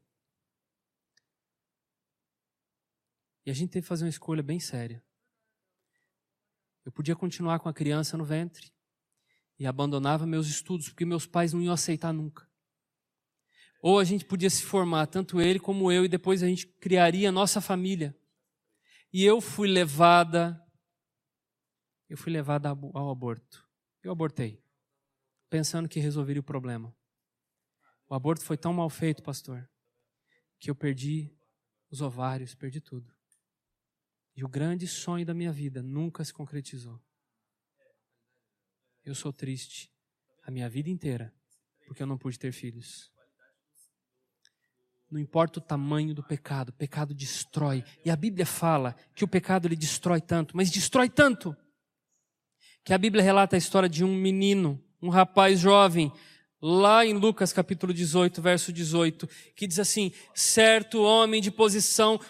E 3.46 3.50
a 3.50 3.54
gente 3.54 3.70
teve 3.70 3.84
que 3.84 3.88
fazer 3.88 4.04
uma 4.04 4.10
escolha 4.10 4.42
bem 4.42 4.58
séria. 4.58 5.00
Eu 6.84 6.90
podia 6.90 7.14
continuar 7.14 7.60
com 7.60 7.68
a 7.68 7.72
criança 7.72 8.16
no 8.16 8.24
ventre 8.24 8.72
e 9.56 9.66
abandonava 9.66 10.26
meus 10.26 10.48
estudos, 10.48 10.88
porque 10.88 11.04
meus 11.04 11.26
pais 11.26 11.52
não 11.52 11.62
iam 11.62 11.72
aceitar 11.72 12.12
nunca. 12.12 12.50
Ou 13.80 14.00
a 14.00 14.04
gente 14.04 14.24
podia 14.24 14.50
se 14.50 14.64
formar, 14.64 15.06
tanto 15.06 15.40
ele 15.40 15.60
como 15.60 15.92
eu, 15.92 16.04
e 16.04 16.08
depois 16.08 16.42
a 16.42 16.46
gente 16.48 16.66
criaria 16.66 17.28
a 17.28 17.32
nossa 17.32 17.60
família. 17.60 18.18
E 19.12 19.24
eu 19.24 19.40
fui 19.40 19.68
levada, 19.68 20.60
eu 22.08 22.18
fui 22.18 22.32
levada 22.32 22.68
ao 22.68 23.10
aborto. 23.10 23.64
Eu 24.02 24.10
abortei, 24.10 24.60
pensando 25.48 25.88
que 25.88 26.00
resolveria 26.00 26.40
o 26.40 26.44
problema. 26.44 26.94
O 28.08 28.14
aborto 28.14 28.44
foi 28.44 28.56
tão 28.56 28.72
mal 28.72 28.90
feito, 28.90 29.22
pastor, 29.22 29.68
que 30.58 30.68
eu 30.68 30.74
perdi 30.74 31.32
os 31.90 32.00
ovários, 32.00 32.54
perdi 32.54 32.80
tudo. 32.80 33.15
E 34.36 34.44
o 34.44 34.48
grande 34.48 34.86
sonho 34.86 35.24
da 35.24 35.32
minha 35.32 35.50
vida 35.50 35.82
nunca 35.82 36.22
se 36.22 36.32
concretizou. 36.32 37.00
Eu 39.04 39.14
sou 39.14 39.32
triste 39.32 39.90
a 40.44 40.50
minha 40.50 40.68
vida 40.68 40.90
inteira 40.90 41.32
porque 41.86 42.02
eu 42.02 42.06
não 42.06 42.18
pude 42.18 42.38
ter 42.38 42.52
filhos. 42.52 43.10
Não 45.10 45.20
importa 45.20 45.60
o 45.60 45.62
tamanho 45.62 46.12
do 46.12 46.22
pecado, 46.22 46.70
o 46.70 46.72
pecado 46.72 47.14
destrói. 47.14 47.84
E 48.04 48.10
a 48.10 48.16
Bíblia 48.16 48.44
fala 48.44 48.94
que 49.14 49.24
o 49.24 49.28
pecado 49.28 49.66
ele 49.66 49.76
destrói 49.76 50.20
tanto, 50.20 50.56
mas 50.56 50.70
destrói 50.70 51.08
tanto 51.08 51.56
que 52.84 52.92
a 52.92 52.98
Bíblia 52.98 53.22
relata 53.22 53.56
a 53.56 53.58
história 53.58 53.88
de 53.88 54.04
um 54.04 54.14
menino, 54.14 54.82
um 55.00 55.08
rapaz 55.08 55.60
jovem, 55.60 56.12
lá 56.60 57.06
em 57.06 57.14
Lucas 57.14 57.52
capítulo 57.52 57.94
18, 57.94 58.42
verso 58.42 58.72
18, 58.72 59.28
que 59.54 59.66
diz 59.66 59.78
assim: 59.78 60.12
certo 60.34 61.02
homem 61.02 61.40
de 61.40 61.50
posição 61.50 62.20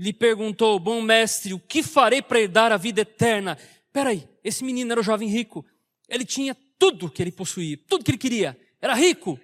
lhe 0.00 0.14
perguntou, 0.14 0.80
bom 0.80 1.02
mestre, 1.02 1.52
o 1.52 1.60
que 1.60 1.82
farei 1.82 2.22
para 2.22 2.40
herdar 2.40 2.72
a 2.72 2.78
vida 2.78 3.02
eterna? 3.02 3.58
Peraí, 3.92 4.26
esse 4.42 4.64
menino 4.64 4.90
era 4.92 5.00
o 5.00 5.04
jovem 5.04 5.28
rico. 5.28 5.62
Ele 6.08 6.24
tinha 6.24 6.56
tudo 6.78 7.10
que 7.10 7.22
ele 7.22 7.30
possuía, 7.30 7.76
tudo 7.86 8.02
que 8.02 8.10
ele 8.10 8.16
queria. 8.16 8.58
Era 8.80 8.94
rico. 8.94 9.38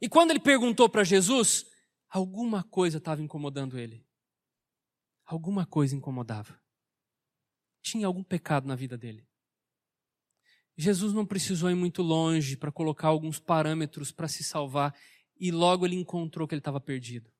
E 0.00 0.08
quando 0.08 0.30
ele 0.30 0.40
perguntou 0.40 0.88
para 0.88 1.04
Jesus, 1.04 1.66
alguma 2.08 2.62
coisa 2.62 2.96
estava 2.96 3.20
incomodando 3.20 3.78
ele. 3.78 4.06
Alguma 5.26 5.66
coisa 5.66 5.94
incomodava. 5.94 6.58
Tinha 7.82 8.06
algum 8.06 8.24
pecado 8.24 8.66
na 8.66 8.74
vida 8.74 8.96
dele. 8.96 9.28
Jesus 10.78 11.12
não 11.12 11.26
precisou 11.26 11.70
ir 11.70 11.74
muito 11.74 12.00
longe 12.00 12.56
para 12.56 12.72
colocar 12.72 13.08
alguns 13.08 13.38
parâmetros 13.38 14.10
para 14.10 14.28
se 14.28 14.42
salvar 14.42 14.98
e 15.38 15.50
logo 15.50 15.84
ele 15.84 15.96
encontrou 15.96 16.48
que 16.48 16.54
ele 16.54 16.60
estava 16.60 16.80
perdido. 16.80 17.30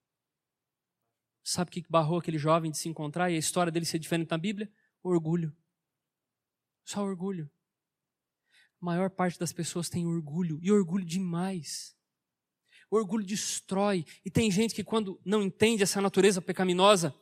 Sabe 1.44 1.68
o 1.68 1.72
que 1.72 1.84
barrou 1.88 2.18
aquele 2.18 2.38
jovem 2.38 2.70
de 2.70 2.78
se 2.78 2.88
encontrar 2.88 3.30
e 3.30 3.34
a 3.34 3.38
história 3.38 3.72
dele 3.72 3.84
ser 3.84 3.98
diferente 3.98 4.30
na 4.30 4.38
Bíblia? 4.38 4.70
Orgulho. 5.02 5.54
Só 6.84 7.02
orgulho. 7.02 7.50
A 8.80 8.84
maior 8.84 9.10
parte 9.10 9.38
das 9.38 9.52
pessoas 9.52 9.88
tem 9.88 10.06
orgulho 10.06 10.58
e 10.62 10.70
orgulho 10.70 11.04
demais. 11.04 11.96
O 12.90 12.96
orgulho 12.96 13.24
destrói. 13.24 14.04
E 14.24 14.30
tem 14.30 14.50
gente 14.50 14.74
que, 14.74 14.84
quando 14.84 15.20
não 15.24 15.42
entende 15.42 15.82
essa 15.82 16.00
natureza 16.00 16.42
pecaminosa, 16.42 17.14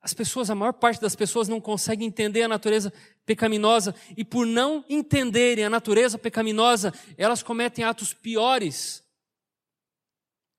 as 0.00 0.14
pessoas, 0.14 0.48
a 0.48 0.54
maior 0.54 0.72
parte 0.72 1.00
das 1.00 1.16
pessoas 1.16 1.48
não 1.48 1.60
consegue 1.60 2.04
entender 2.04 2.42
a 2.42 2.48
natureza 2.48 2.92
pecaminosa 3.26 3.94
e 4.16 4.24
por 4.24 4.46
não 4.46 4.84
entenderem 4.88 5.64
a 5.64 5.70
natureza 5.70 6.18
pecaminosa, 6.18 6.92
elas 7.16 7.42
cometem 7.42 7.84
atos 7.84 8.14
piores. 8.14 9.04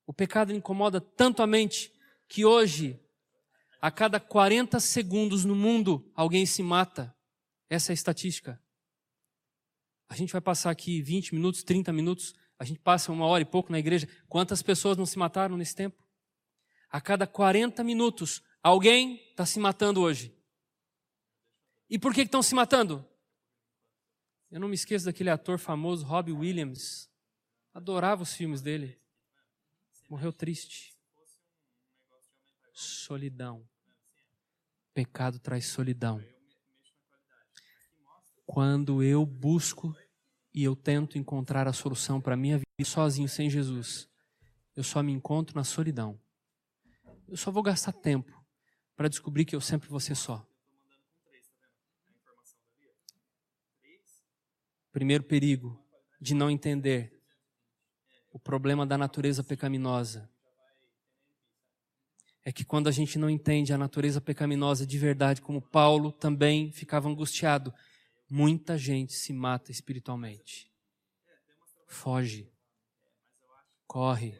O 0.05 0.13
pecado 0.13 0.53
incomoda 0.53 0.99
tanto 0.99 1.41
a 1.41 1.47
mente 1.47 1.91
que 2.29 2.45
hoje, 2.45 2.97
a 3.81 3.89
cada 3.89 4.19
40 4.19 4.79
segundos 4.79 5.43
no 5.43 5.55
mundo, 5.55 6.09
alguém 6.13 6.45
se 6.45 6.61
mata. 6.61 7.13
Essa 7.67 7.91
é 7.91 7.93
a 7.93 7.95
estatística. 7.95 8.61
A 10.07 10.15
gente 10.15 10.31
vai 10.31 10.39
passar 10.39 10.69
aqui 10.69 11.01
20 11.01 11.33
minutos, 11.33 11.63
30 11.63 11.91
minutos, 11.91 12.35
a 12.57 12.63
gente 12.63 12.79
passa 12.79 13.11
uma 13.11 13.25
hora 13.25 13.41
e 13.41 13.45
pouco 13.45 13.71
na 13.71 13.79
igreja. 13.79 14.07
Quantas 14.27 14.61
pessoas 14.61 14.95
não 14.95 15.05
se 15.07 15.17
mataram 15.17 15.57
nesse 15.57 15.75
tempo? 15.75 16.03
A 16.91 17.01
cada 17.01 17.25
40 17.25 17.83
minutos, 17.83 18.43
alguém 18.61 19.15
está 19.31 19.45
se 19.45 19.59
matando 19.59 20.01
hoje. 20.01 20.35
E 21.89 21.97
por 21.97 22.13
que 22.13 22.21
estão 22.21 22.43
se 22.43 22.53
matando? 22.53 23.05
Eu 24.51 24.59
não 24.59 24.67
me 24.67 24.75
esqueço 24.75 25.05
daquele 25.05 25.29
ator 25.31 25.57
famoso, 25.57 26.05
Robbie 26.05 26.31
Williams. 26.31 27.09
Adorava 27.73 28.21
os 28.21 28.33
filmes 28.33 28.61
dele. 28.61 28.99
Morreu 30.09 30.33
triste 30.33 30.98
solidão. 33.09 33.67
Pecado 34.93 35.39
traz 35.39 35.65
solidão. 35.65 36.23
Quando 38.45 39.01
eu 39.01 39.25
busco 39.25 39.95
e 40.53 40.63
eu 40.63 40.75
tento 40.75 41.17
encontrar 41.17 41.67
a 41.67 41.73
solução 41.73 42.21
para 42.21 42.37
minha 42.37 42.59
vida 42.59 42.85
sozinho, 42.85 43.27
sem 43.27 43.49
Jesus, 43.49 44.07
eu 44.75 44.83
só 44.83 45.01
me 45.01 45.11
encontro 45.11 45.55
na 45.55 45.63
solidão. 45.63 46.21
Eu 47.27 47.35
só 47.35 47.49
vou 47.49 47.63
gastar 47.63 47.93
tempo 47.93 48.45
para 48.95 49.09
descobrir 49.09 49.43
que 49.43 49.55
eu 49.55 49.61
sempre 49.61 49.89
vou 49.89 49.99
ser 49.99 50.13
só. 50.13 50.47
Primeiro 54.91 55.23
perigo 55.23 55.83
de 56.21 56.35
não 56.35 56.51
entender 56.51 57.19
o 58.31 58.37
problema 58.37 58.85
da 58.85 58.99
natureza 58.99 59.43
pecaminosa 59.43 60.29
é 62.49 62.51
que 62.51 62.65
quando 62.65 62.87
a 62.87 62.91
gente 62.91 63.19
não 63.19 63.29
entende 63.29 63.71
a 63.71 63.77
natureza 63.77 64.19
pecaminosa 64.19 64.83
de 64.83 64.97
verdade, 64.97 65.39
como 65.39 65.61
Paulo 65.61 66.11
também 66.11 66.71
ficava 66.71 67.07
angustiado, 67.07 67.71
muita 68.27 68.75
gente 68.75 69.13
se 69.13 69.31
mata 69.31 69.71
espiritualmente. 69.71 70.67
Foge. 71.87 72.51
Corre. 73.85 74.35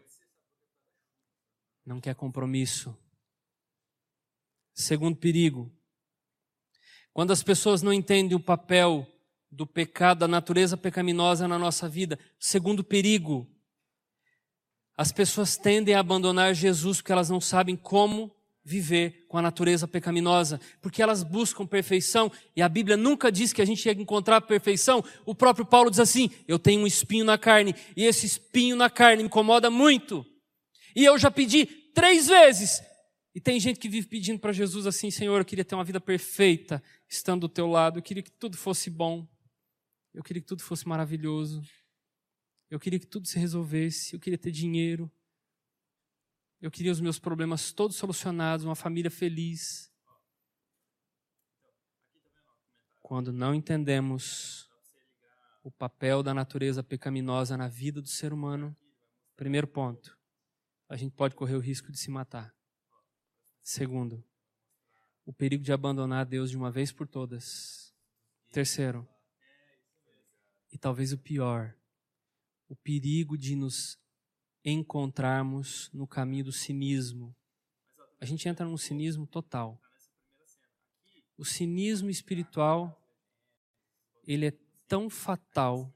Não 1.86 2.02
quer 2.02 2.16
compromisso. 2.16 2.98
Segundo 4.74 5.16
perigo. 5.16 5.72
Quando 7.14 7.30
as 7.30 7.44
pessoas 7.44 7.84
não 7.84 7.94
entendem 7.94 8.36
o 8.36 8.44
papel 8.44 9.08
do 9.52 9.68
pecado, 9.68 10.22
da 10.22 10.28
natureza 10.28 10.76
pecaminosa 10.76 11.48
na 11.48 11.60
nossa 11.60 11.88
vida. 11.88 12.18
Segundo 12.40 12.84
perigo, 12.84 13.48
as 15.00 15.14
pessoas 15.14 15.56
tendem 15.56 15.96
a 15.96 16.02
abandonar 16.02 16.54
Jesus 16.54 16.98
porque 16.98 17.14
elas 17.14 17.30
não 17.30 17.40
sabem 17.40 17.74
como 17.74 18.30
viver 18.66 19.24
com 19.30 19.38
a 19.38 19.42
natureza 19.42 19.88
pecaminosa, 19.88 20.60
porque 20.82 21.02
elas 21.02 21.24
buscam 21.24 21.66
perfeição 21.66 22.30
e 22.54 22.62
a 22.62 22.68
Bíblia 22.68 22.98
nunca 22.98 23.32
diz 23.32 23.54
que 23.54 23.62
a 23.62 23.66
gente 23.66 23.86
ia 23.86 23.94
encontrar 23.94 24.42
perfeição. 24.42 25.02
O 25.26 25.34
próprio 25.34 25.66
Paulo 25.66 25.90
diz 25.90 26.02
assim: 26.02 26.30
Eu 26.46 26.60
tenho 26.60 26.82
um 26.82 26.86
espinho 26.86 27.24
na 27.24 27.38
carne 27.38 27.74
e 27.96 28.04
esse 28.04 28.26
espinho 28.26 28.76
na 28.76 28.90
carne 28.90 29.24
me 29.24 29.28
incomoda 29.28 29.70
muito. 29.70 30.26
E 30.94 31.06
eu 31.06 31.18
já 31.18 31.32
pedi 31.32 31.66
três 31.96 32.28
vezes 32.28 32.84
E 33.34 33.40
tem 33.40 33.58
gente 33.58 33.80
que 33.80 33.88
vive 33.88 34.06
pedindo 34.06 34.38
para 34.38 34.52
Jesus 34.52 34.86
assim: 34.86 35.10
Senhor, 35.10 35.38
eu 35.38 35.46
queria 35.46 35.64
ter 35.64 35.76
uma 35.76 35.86
vida 35.86 36.02
perfeita 36.02 36.84
estando 37.08 37.48
do 37.48 37.50
teu 37.50 37.68
lado, 37.68 38.00
eu 38.00 38.04
queria 38.04 38.22
que 38.22 38.32
tudo 38.32 38.58
fosse 38.58 38.90
bom, 38.90 39.26
eu 40.14 40.22
queria 40.22 40.42
que 40.42 40.48
tudo 40.48 40.62
fosse 40.62 40.86
maravilhoso, 40.86 41.62
eu 42.70 42.80
queria 42.80 43.00
que 43.00 43.08
tudo 43.08 43.28
se 43.28 43.40
resolvesse, 43.40 44.14
eu 44.14 44.20
queria 44.20 44.38
ter 44.38 44.52
dinheiro, 44.52 45.12
eu 46.62 46.70
queria 46.70 46.92
os 46.92 47.00
meus 47.00 47.18
problemas 47.18 47.72
todos 47.72 47.96
solucionados, 47.96 48.66
uma 48.66 48.76
família 48.76 49.10
feliz. 49.10 49.92
Quando 53.02 53.32
não 53.32 53.56
entendemos 53.56 54.70
o 55.64 55.72
papel 55.72 56.22
da 56.22 56.34
natureza 56.34 56.84
pecaminosa 56.84 57.58
na 57.58 57.68
vida 57.68 58.02
do 58.02 58.08
ser 58.08 58.34
humano, 58.34 58.76
primeiro 59.36 59.68
ponto, 59.68 60.18
a 60.88 60.96
gente 60.96 61.16
pode 61.16 61.34
correr 61.34 61.56
o 61.56 61.60
risco 61.60 61.92
de 61.92 61.98
se 61.98 62.12
matar. 62.12 62.54
Segundo, 63.64 64.24
o 65.26 65.32
perigo 65.32 65.64
de 65.64 65.72
abandonar 65.72 66.26
Deus 66.26 66.50
de 66.50 66.58
uma 66.58 66.70
vez 66.70 66.92
por 66.92 67.08
todas. 67.08 67.96
Terceiro, 68.52 69.08
e 70.72 70.78
talvez 70.78 71.14
o 71.14 71.18
pior, 71.18 71.76
o 72.70 72.76
perigo 72.76 73.36
de 73.36 73.56
nos 73.56 74.00
encontrarmos 74.64 75.90
no 75.92 76.08
caminho 76.08 76.46
do 76.46 76.52
cinismo. 76.52 77.36
A 78.22 78.26
gente 78.26 78.48
entra 78.48 78.66
num 78.66 78.78
cinismo 78.78 79.26
total. 79.26 79.82
O 81.36 81.44
cinismo 81.44 82.10
espiritual, 82.10 83.02
ele 84.28 84.48
é 84.48 84.54
tão 84.88 85.10
fatal 85.10 85.92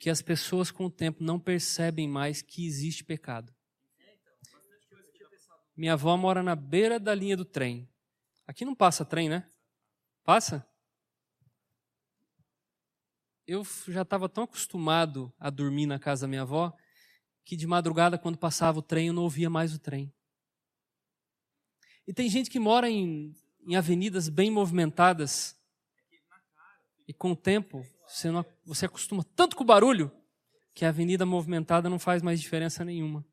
que 0.00 0.08
as 0.08 0.22
pessoas 0.22 0.70
com 0.70 0.86
o 0.86 0.90
tempo 0.90 1.24
não 1.24 1.40
percebem 1.40 2.06
mais 2.06 2.40
que 2.40 2.64
existe 2.64 3.02
pecado. 3.02 3.52
Minha 5.76 5.94
avó 5.94 6.16
mora 6.16 6.42
na 6.42 6.54
beira 6.54 7.00
da 7.00 7.14
linha 7.14 7.36
do 7.36 7.44
trem. 7.44 7.88
Aqui 8.46 8.64
não 8.64 8.74
passa 8.74 9.04
trem, 9.04 9.28
né? 9.28 9.48
Passa? 10.24 10.67
Eu 13.48 13.66
já 13.88 14.02
estava 14.02 14.28
tão 14.28 14.44
acostumado 14.44 15.32
a 15.40 15.48
dormir 15.48 15.86
na 15.86 15.98
casa 15.98 16.26
da 16.26 16.28
minha 16.28 16.42
avó 16.42 16.70
que 17.46 17.56
de 17.56 17.66
madrugada, 17.66 18.18
quando 18.18 18.36
passava 18.36 18.78
o 18.78 18.82
trem, 18.82 19.06
eu 19.06 19.14
não 19.14 19.22
ouvia 19.22 19.48
mais 19.48 19.74
o 19.74 19.78
trem. 19.78 20.12
E 22.06 22.12
tem 22.12 22.28
gente 22.28 22.50
que 22.50 22.60
mora 22.60 22.90
em, 22.90 23.34
em 23.66 23.74
avenidas 23.74 24.28
bem 24.28 24.50
movimentadas 24.50 25.56
e 27.06 27.14
com 27.14 27.32
o 27.32 27.36
tempo 27.36 27.86
você, 28.06 28.30
não, 28.30 28.44
você 28.66 28.84
acostuma 28.84 29.24
tanto 29.34 29.56
com 29.56 29.64
o 29.64 29.66
barulho 29.66 30.12
que 30.74 30.84
a 30.84 30.90
avenida 30.90 31.24
movimentada 31.24 31.88
não 31.88 31.98
faz 31.98 32.22
mais 32.22 32.38
diferença 32.38 32.84
nenhuma. 32.84 33.24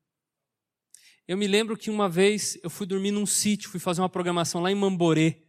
Eu 1.28 1.36
me 1.36 1.46
lembro 1.46 1.76
que 1.76 1.90
uma 1.90 2.08
vez 2.08 2.58
eu 2.62 2.70
fui 2.70 2.86
dormir 2.86 3.10
num 3.10 3.26
sítio, 3.26 3.68
fui 3.68 3.80
fazer 3.80 4.00
uma 4.00 4.08
programação 4.08 4.62
lá 4.62 4.72
em 4.72 4.74
Mamborê. 4.74 5.46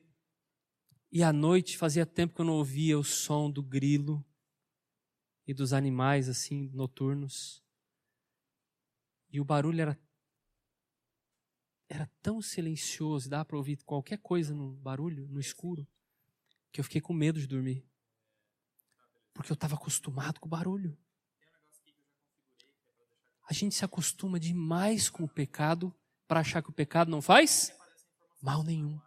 E 1.10 1.24
à 1.24 1.32
noite 1.32 1.78
fazia 1.78 2.06
tempo 2.06 2.36
que 2.36 2.42
eu 2.42 2.46
não 2.46 2.56
ouvia 2.56 3.00
o 3.00 3.04
som 3.04 3.50
do 3.50 3.64
grilo 3.64 4.26
e 5.48 5.54
dos 5.54 5.72
animais 5.72 6.28
assim 6.28 6.70
noturnos. 6.74 7.64
E 9.32 9.40
o 9.40 9.46
barulho 9.46 9.82
era 9.82 10.00
era 11.90 12.12
tão 12.22 12.42
silencioso, 12.42 13.30
dava 13.30 13.46
para 13.46 13.56
ouvir 13.56 13.82
qualquer 13.84 14.18
coisa 14.18 14.54
no 14.54 14.74
barulho, 14.74 15.26
no 15.30 15.40
escuro, 15.40 15.88
que 16.70 16.82
eu 16.82 16.84
fiquei 16.84 17.00
com 17.00 17.14
medo 17.14 17.40
de 17.40 17.48
dormir. 17.48 17.88
Porque 19.34 19.50
eu 19.50 19.56
estava 19.56 19.76
acostumado 19.76 20.38
com 20.42 20.48
o 20.48 20.50
barulho. 20.50 20.98
A 23.50 23.54
gente 23.54 23.74
se 23.74 23.86
acostuma 23.86 24.38
demais 24.38 25.10
com 25.10 25.24
o 25.24 25.30
pecado 25.30 25.96
para 26.28 26.42
achar 26.42 26.62
que 26.62 26.70
o 26.70 26.74
pecado 26.74 27.10
não 27.10 27.22
faz 27.22 27.74
mal 28.42 28.64
nenhum. 28.64 29.00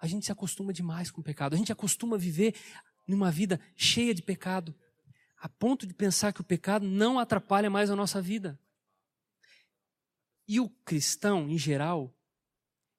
A 0.00 0.06
gente 0.06 0.24
se 0.24 0.32
acostuma 0.32 0.72
demais 0.72 1.10
com 1.10 1.20
o 1.20 1.24
pecado. 1.24 1.52
A 1.52 1.58
gente 1.58 1.70
acostuma 1.70 2.16
viver 2.16 2.56
numa 3.10 3.30
vida 3.30 3.60
cheia 3.76 4.14
de 4.14 4.22
pecado, 4.22 4.74
a 5.38 5.48
ponto 5.48 5.86
de 5.86 5.92
pensar 5.92 6.32
que 6.32 6.40
o 6.40 6.44
pecado 6.44 6.86
não 6.86 7.18
atrapalha 7.18 7.68
mais 7.68 7.90
a 7.90 7.96
nossa 7.96 8.20
vida. 8.20 8.58
E 10.46 10.58
o 10.60 10.68
cristão, 10.84 11.48
em 11.48 11.58
geral, 11.58 12.14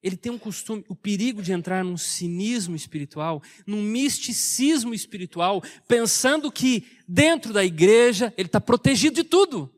ele 0.02 0.18
tem 0.18 0.32
um 0.32 0.38
costume, 0.38 0.84
o 0.88 0.96
perigo 0.96 1.42
de 1.44 1.52
entrar 1.52 1.84
num 1.84 1.98
cinismo 1.98 2.76
espiritual, 2.76 3.42
num 3.68 3.82
misticismo 3.82 4.94
espiritual, 4.94 5.62
pensando 5.88 6.52
que 6.52 6.88
dentro 7.08 7.54
da 7.54 7.64
igreja 7.64 8.34
ele 8.36 8.48
está 8.48 8.60
protegido 8.60 9.16
de 9.16 9.24
tudo. 9.24 9.74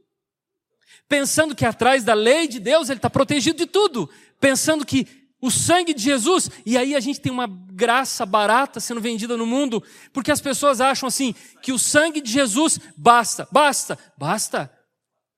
Pensando 1.10 1.56
que 1.56 1.65
atrás 1.65 2.04
da 2.04 2.13
lei 2.13 2.48
de 2.48 2.60
Deus 2.60 2.89
ele 2.89 3.00
está 3.00 3.10
protegido 3.10 3.58
de 3.58 3.65
tudo. 3.65 4.10
Pensando 4.39 4.86
que 4.86 5.23
o 5.43 5.51
sangue 5.51 5.93
de 5.93 6.01
Jesus, 6.01 6.49
e 6.65 6.77
aí 6.77 6.95
a 6.95 7.01
gente 7.01 7.19
tem 7.19 7.29
uma 7.29 7.47
graça 7.47 8.25
barata 8.25 8.79
sendo 8.79 9.01
vendida 9.01 9.36
no 9.36 9.45
mundo, 9.45 9.84
porque 10.13 10.32
as 10.32 10.39
pessoas 10.39 10.79
acham 10.79 11.06
assim, 11.06 11.36
que 11.62 11.73
o 11.73 11.77
sangue 11.77 12.21
de 12.21 12.32
Jesus 12.32 12.79
basta, 12.95 13.45
basta, 13.51 13.99
basta. 14.17 14.73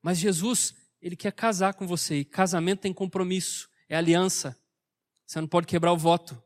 Mas 0.04 0.20
Jesus, 0.20 0.76
ele 1.02 1.16
quer 1.16 1.32
casar 1.32 1.74
com 1.74 1.88
você, 1.88 2.18
e 2.18 2.24
casamento 2.24 2.82
tem 2.82 2.94
compromisso, 2.94 3.68
é 3.90 3.98
aliança. 3.98 4.56
Você 5.26 5.42
não 5.42 5.48
pode 5.48 5.66
quebrar 5.66 5.92
o 5.92 5.98
voto. 5.98 6.40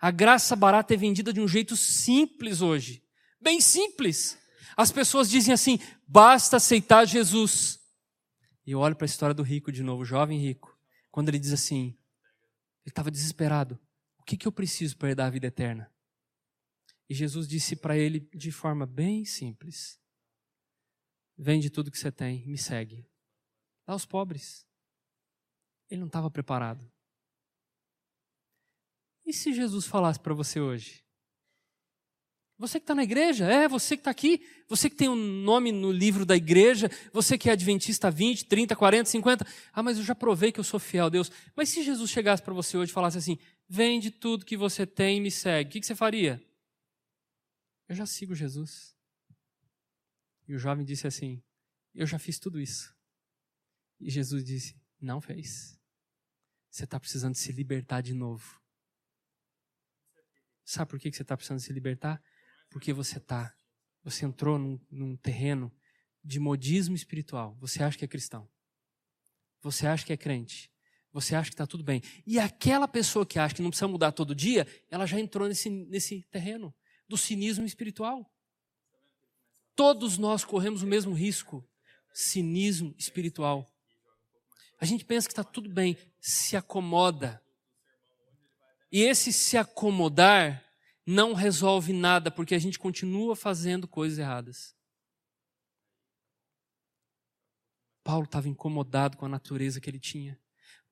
A 0.00 0.10
graça 0.10 0.56
barata 0.56 0.92
é 0.92 0.96
vendida 0.96 1.32
de 1.32 1.40
um 1.40 1.46
jeito 1.46 1.76
simples 1.76 2.62
hoje. 2.62 3.00
Bem 3.40 3.60
simples. 3.60 4.36
As 4.76 4.90
pessoas 4.90 5.30
dizem 5.30 5.54
assim: 5.54 5.78
basta 6.04 6.56
aceitar 6.56 7.04
Jesus. 7.04 7.78
E 8.66 8.72
eu 8.72 8.80
olho 8.80 8.96
para 8.96 9.04
a 9.04 9.06
história 9.06 9.34
do 9.34 9.44
rico 9.44 9.70
de 9.70 9.84
novo, 9.84 10.04
jovem 10.04 10.40
rico, 10.40 10.69
quando 11.10 11.28
ele 11.28 11.38
diz 11.38 11.52
assim: 11.52 11.96
ele 12.84 12.92
estava 12.92 13.10
desesperado. 13.10 13.78
O 14.18 14.22
que, 14.22 14.36
que 14.36 14.46
eu 14.46 14.52
preciso 14.52 14.96
para 14.96 15.10
herdar 15.10 15.26
a 15.26 15.30
vida 15.30 15.46
eterna? 15.46 15.92
E 17.08 17.14
Jesus 17.14 17.48
disse 17.48 17.74
para 17.74 17.96
ele 17.96 18.20
de 18.34 18.52
forma 18.52 18.86
bem 18.86 19.24
simples: 19.24 20.00
Vende 21.36 21.70
tudo 21.70 21.90
que 21.90 21.98
você 21.98 22.12
tem, 22.12 22.46
me 22.46 22.58
segue. 22.58 23.08
Dá 23.86 23.92
aos 23.92 24.06
pobres. 24.06 24.66
Ele 25.88 26.00
não 26.00 26.06
estava 26.06 26.30
preparado. 26.30 26.90
E 29.26 29.32
se 29.32 29.52
Jesus 29.52 29.86
falasse 29.86 30.20
para 30.20 30.34
você 30.34 30.60
hoje? 30.60 31.04
Você 32.60 32.78
que 32.78 32.84
está 32.84 32.94
na 32.94 33.02
igreja, 33.02 33.50
é, 33.50 33.66
você 33.66 33.96
que 33.96 34.02
está 34.02 34.10
aqui, 34.10 34.46
você 34.68 34.90
que 34.90 34.94
tem 34.94 35.08
um 35.08 35.16
nome 35.16 35.72
no 35.72 35.90
livro 35.90 36.26
da 36.26 36.36
igreja, 36.36 36.90
você 37.10 37.38
que 37.38 37.48
é 37.48 37.52
adventista 37.52 38.10
20, 38.10 38.44
30, 38.44 38.76
40, 38.76 39.08
50. 39.08 39.46
Ah, 39.72 39.82
mas 39.82 39.96
eu 39.96 40.04
já 40.04 40.14
provei 40.14 40.52
que 40.52 40.60
eu 40.60 40.64
sou 40.64 40.78
fiel 40.78 41.06
a 41.06 41.08
Deus. 41.08 41.32
Mas 41.56 41.70
se 41.70 41.82
Jesus 41.82 42.10
chegasse 42.10 42.42
para 42.42 42.52
você 42.52 42.76
hoje 42.76 42.90
e 42.90 42.92
falasse 42.92 43.16
assim: 43.16 43.38
vende 43.66 44.10
tudo 44.10 44.44
que 44.44 44.58
você 44.58 44.86
tem 44.86 45.16
e 45.16 45.20
me 45.22 45.30
segue, 45.30 45.70
o 45.70 45.72
que, 45.72 45.80
que 45.80 45.86
você 45.86 45.94
faria? 45.94 46.38
Eu 47.88 47.94
já 47.94 48.04
sigo 48.04 48.34
Jesus. 48.34 48.94
E 50.46 50.54
o 50.54 50.58
jovem 50.58 50.84
disse 50.84 51.06
assim: 51.06 51.42
Eu 51.94 52.06
já 52.06 52.18
fiz 52.18 52.38
tudo 52.38 52.60
isso. 52.60 52.94
E 53.98 54.10
Jesus 54.10 54.44
disse: 54.44 54.78
Não 55.00 55.18
fez. 55.18 55.80
Você 56.70 56.84
está 56.84 57.00
precisando 57.00 57.36
se 57.36 57.52
libertar 57.52 58.02
de 58.02 58.12
novo. 58.12 58.60
Sabe 60.62 60.90
por 60.90 61.00
que 61.00 61.10
você 61.10 61.22
está 61.22 61.34
precisando 61.38 61.60
se 61.60 61.72
libertar? 61.72 62.22
Porque 62.70 62.92
você 62.92 63.18
está, 63.18 63.54
você 64.02 64.24
entrou 64.24 64.58
num, 64.58 64.80
num 64.90 65.16
terreno 65.16 65.70
de 66.24 66.38
modismo 66.38 66.94
espiritual. 66.94 67.56
Você 67.60 67.82
acha 67.82 67.98
que 67.98 68.04
é 68.04 68.08
cristão. 68.08 68.48
Você 69.60 69.86
acha 69.86 70.06
que 70.06 70.12
é 70.12 70.16
crente. 70.16 70.70
Você 71.12 71.34
acha 71.34 71.50
que 71.50 71.54
está 71.54 71.66
tudo 71.66 71.82
bem. 71.82 72.00
E 72.26 72.38
aquela 72.38 72.86
pessoa 72.86 73.26
que 73.26 73.38
acha 73.38 73.54
que 73.54 73.62
não 73.62 73.70
precisa 73.70 73.88
mudar 73.88 74.12
todo 74.12 74.34
dia, 74.34 74.66
ela 74.90 75.06
já 75.06 75.18
entrou 75.18 75.48
nesse, 75.48 75.68
nesse 75.68 76.22
terreno 76.30 76.74
do 77.08 77.16
cinismo 77.16 77.66
espiritual. 77.66 78.30
Todos 79.74 80.16
nós 80.16 80.44
corremos 80.44 80.82
o 80.82 80.86
mesmo 80.86 81.12
risco. 81.12 81.66
Cinismo 82.12 82.94
espiritual. 82.96 83.68
A 84.80 84.84
gente 84.84 85.04
pensa 85.04 85.26
que 85.26 85.32
está 85.32 85.44
tudo 85.44 85.68
bem, 85.68 85.96
se 86.20 86.56
acomoda. 86.56 87.42
E 88.90 89.02
esse 89.02 89.32
se 89.32 89.56
acomodar 89.56 90.64
não 91.10 91.34
resolve 91.34 91.92
nada, 91.92 92.30
porque 92.30 92.54
a 92.54 92.58
gente 92.58 92.78
continua 92.78 93.34
fazendo 93.34 93.88
coisas 93.88 94.18
erradas. 94.18 94.76
Paulo 98.04 98.24
estava 98.24 98.48
incomodado 98.48 99.16
com 99.16 99.26
a 99.26 99.28
natureza 99.28 99.80
que 99.80 99.90
ele 99.90 99.98
tinha. 99.98 100.40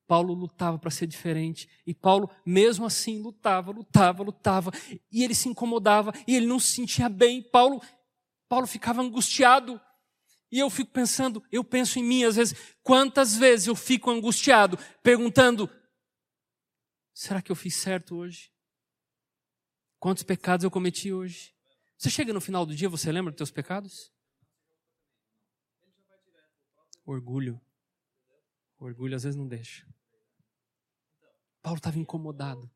Paulo 0.08 0.34
lutava 0.34 0.76
para 0.76 0.90
ser 0.90 1.06
diferente. 1.06 1.68
E 1.86 1.94
Paulo, 1.94 2.28
mesmo 2.44 2.84
assim, 2.84 3.22
lutava, 3.22 3.70
lutava, 3.70 4.22
lutava. 4.24 4.72
E 5.12 5.22
ele 5.22 5.34
se 5.34 5.48
incomodava 5.48 6.12
e 6.26 6.34
ele 6.34 6.46
não 6.46 6.58
se 6.58 6.72
sentia 6.72 7.08
bem. 7.08 7.40
Paulo, 7.40 7.80
Paulo 8.48 8.66
ficava 8.66 9.00
angustiado. 9.00 9.80
E 10.50 10.58
eu 10.58 10.68
fico 10.68 10.90
pensando, 10.90 11.44
eu 11.52 11.62
penso 11.62 11.98
em 11.98 12.02
mim 12.02 12.24
às 12.24 12.36
vezes, 12.36 12.56
quantas 12.82 13.36
vezes 13.36 13.68
eu 13.68 13.76
fico 13.76 14.10
angustiado, 14.10 14.78
perguntando: 15.02 15.70
será 17.14 17.40
que 17.40 17.52
eu 17.52 17.56
fiz 17.56 17.76
certo 17.76 18.16
hoje? 18.16 18.50
Quantos 19.98 20.22
pecados 20.22 20.62
eu 20.62 20.70
cometi 20.70 21.12
hoje? 21.12 21.54
Você 21.96 22.08
chega 22.08 22.32
no 22.32 22.40
final 22.40 22.64
do 22.64 22.74
dia, 22.74 22.88
você 22.88 23.10
lembra 23.10 23.32
dos 23.32 23.38
teus 23.38 23.50
pecados? 23.50 24.12
Orgulho. 27.04 27.60
Orgulho 28.78 29.16
às 29.16 29.24
vezes 29.24 29.36
não 29.36 29.48
deixa. 29.48 29.84
Paulo 31.60 31.78
estava 31.78 31.98
incomodado. 31.98 32.70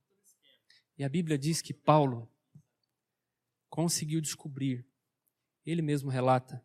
E 0.98 1.04
a 1.04 1.08
Bíblia 1.08 1.38
diz 1.38 1.62
que 1.62 1.72
Paulo 1.72 2.28
conseguiu 3.70 4.20
descobrir, 4.20 4.84
ele 5.64 5.80
mesmo 5.80 6.10
relata, 6.10 6.64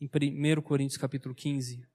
em 0.00 0.06
1 0.06 0.62
Coríntios 0.62 0.96
capítulo 0.96 1.34
15, 1.34 1.86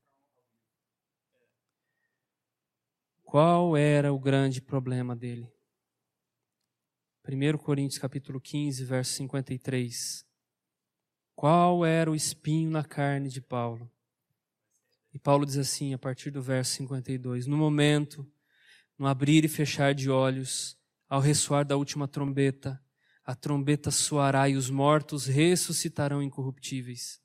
qual 3.24 3.78
era 3.78 4.12
o 4.12 4.20
grande 4.20 4.62
problema 4.62 5.16
dele. 5.16 5.52
1 7.24 7.58
Coríntios 7.60 8.00
capítulo 8.00 8.42
15, 8.42 8.84
verso 8.84 9.14
53. 9.14 10.26
Qual 11.36 11.86
era 11.86 12.10
o 12.10 12.16
espinho 12.16 12.72
na 12.72 12.84
carne 12.84 13.30
de 13.30 13.40
Paulo? 13.40 13.92
E 15.14 15.20
Paulo 15.20 15.46
diz 15.46 15.58
assim, 15.58 15.94
a 15.94 16.00
partir 16.00 16.32
do 16.32 16.42
verso 16.42 16.74
52, 16.78 17.46
no 17.46 17.56
momento, 17.56 18.28
no 18.98 19.06
abrir 19.06 19.46
e 19.46 19.48
fechar 19.48 19.94
de 19.94 20.10
olhos, 20.10 20.76
ao 21.08 21.22
ressoar 21.22 21.64
da 21.64 21.78
última 21.78 22.08
trombeta, 22.08 22.82
a 23.24 23.36
trombeta 23.36 23.92
soará 23.92 24.50
e 24.50 24.56
os 24.56 24.72
mortos 24.72 25.28
ressuscitarão 25.28 26.24
incorruptíveis. 26.24 27.22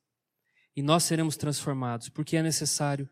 E 0.76 0.82
nós 0.82 1.04
seremos 1.04 1.38
transformados, 1.38 2.10
porque 2.10 2.36
é 2.36 2.42
necessário 2.42 3.08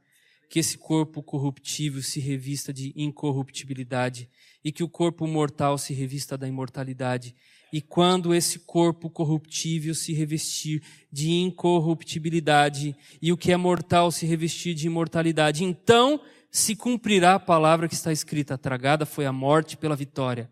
que 0.55 0.61
esse 0.61 0.79
corpo 0.79 1.21
corruptível 1.21 2.01
se 2.01 2.21
revista 2.21 2.73
de 2.73 2.93
incorruptibilidade 2.95 4.31
e 4.65 4.71
que 4.71 4.85
o 4.85 4.89
corpo 4.89 5.27
mortal 5.27 5.77
se 5.77 5.93
revista 5.93 6.39
da 6.39 6.47
imortalidade. 6.47 7.35
E 7.73 7.81
quando 7.81 8.33
esse 8.33 8.61
corpo 8.61 9.11
corruptível 9.11 9.97
se 9.97 10.13
revestir 10.13 10.81
de 11.11 11.29
incorruptibilidade 11.33 12.95
e 13.21 13.33
o 13.33 13.37
que 13.37 13.51
é 13.51 13.57
mortal 13.57 14.13
se 14.13 14.27
revestir 14.27 14.75
de 14.75 14.87
imortalidade, 14.87 15.65
então 15.65 16.21
se 16.53 16.77
cumprirá 16.77 17.35
a 17.35 17.41
palavra 17.41 17.89
que 17.89 17.95
está 17.95 18.13
escrita: 18.13 18.57
tragada 18.57 19.05
foi 19.05 19.27
a 19.27 19.33
morte 19.33 19.77
pela 19.77 19.97
vitória. 19.97 20.49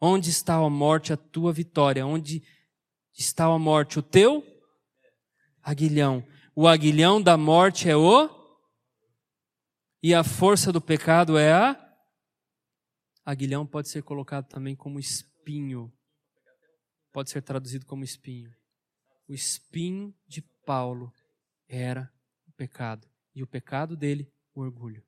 Onde 0.00 0.30
está 0.30 0.54
a 0.54 0.70
morte, 0.70 1.12
a 1.12 1.18
tua 1.18 1.52
vitória? 1.52 2.06
Onde 2.06 2.42
está 3.14 3.44
a 3.44 3.58
morte? 3.58 3.98
O 3.98 4.02
teu 4.02 4.42
aguilhão. 5.62 6.24
O 6.56 6.66
aguilhão 6.66 7.20
da 7.20 7.36
morte 7.36 7.90
é 7.90 7.94
o. 7.94 8.33
E 10.06 10.12
a 10.12 10.22
força 10.22 10.70
do 10.70 10.82
pecado 10.82 11.38
é 11.38 11.50
a. 11.50 11.96
Aguilhão 13.24 13.66
pode 13.66 13.88
ser 13.88 14.02
colocado 14.02 14.46
também 14.46 14.76
como 14.76 14.98
espinho. 14.98 15.90
Pode 17.10 17.30
ser 17.30 17.40
traduzido 17.40 17.86
como 17.86 18.04
espinho. 18.04 18.54
O 19.26 19.32
espinho 19.32 20.14
de 20.26 20.42
Paulo 20.66 21.10
era 21.66 22.12
o 22.46 22.52
pecado. 22.52 23.08
E 23.34 23.42
o 23.42 23.46
pecado 23.46 23.96
dele, 23.96 24.30
o 24.54 24.60
orgulho. 24.60 25.02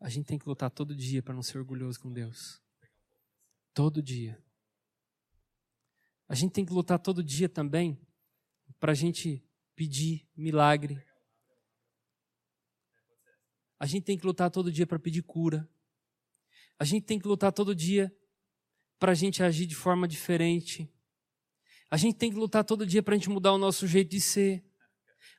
A 0.00 0.08
gente 0.08 0.26
tem 0.26 0.36
que 0.36 0.48
lutar 0.48 0.68
todo 0.68 0.96
dia 0.96 1.22
para 1.22 1.32
não 1.32 1.44
ser 1.44 1.58
orgulhoso 1.58 2.00
com 2.00 2.12
Deus. 2.12 2.60
Todo 3.72 4.02
dia. 4.02 4.44
A 6.28 6.34
gente 6.34 6.54
tem 6.54 6.66
que 6.66 6.72
lutar 6.72 6.98
todo 6.98 7.22
dia 7.22 7.48
também 7.48 8.04
para 8.80 8.90
a 8.90 8.96
gente 8.96 9.47
pedir 9.78 10.26
milagre. 10.36 11.00
A 13.78 13.86
gente 13.86 14.02
tem 14.02 14.18
que 14.18 14.26
lutar 14.26 14.50
todo 14.50 14.72
dia 14.72 14.84
para 14.84 14.98
pedir 14.98 15.22
cura. 15.22 15.68
A 16.76 16.84
gente 16.84 17.04
tem 17.04 17.16
que 17.16 17.28
lutar 17.28 17.52
todo 17.52 17.76
dia 17.76 18.12
para 18.98 19.12
a 19.12 19.14
gente 19.14 19.40
agir 19.40 19.66
de 19.66 19.76
forma 19.76 20.08
diferente. 20.08 20.92
A 21.88 21.96
gente 21.96 22.16
tem 22.16 22.28
que 22.28 22.36
lutar 22.36 22.64
todo 22.64 22.84
dia 22.84 23.04
para 23.04 23.14
a 23.14 23.16
gente 23.16 23.30
mudar 23.30 23.52
o 23.52 23.58
nosso 23.58 23.86
jeito 23.86 24.10
de 24.10 24.20
ser. 24.20 24.64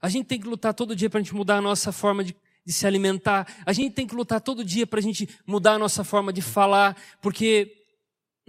A 0.02 0.08
gente 0.08 0.26
tem 0.26 0.40
que 0.40 0.48
lutar 0.48 0.74
todo 0.74 0.96
dia 0.96 1.10
para 1.10 1.20
a 1.20 1.22
gente 1.22 1.36
mudar 1.36 1.58
a 1.58 1.62
nossa 1.62 1.92
forma 1.92 2.24
de 2.24 2.34
de 2.70 2.74
se 2.74 2.86
alimentar. 2.86 3.48
A 3.66 3.74
gente 3.74 3.96
tem 3.96 4.06
que 4.06 4.14
lutar 4.14 4.40
todo 4.40 4.64
dia 4.64 4.86
para 4.86 5.00
a 5.00 5.02
gente 5.02 5.28
mudar 5.44 5.74
a 5.74 5.80
nossa 5.80 6.04
forma 6.04 6.32
de 6.32 6.42
falar, 6.42 6.96
porque 7.20 7.79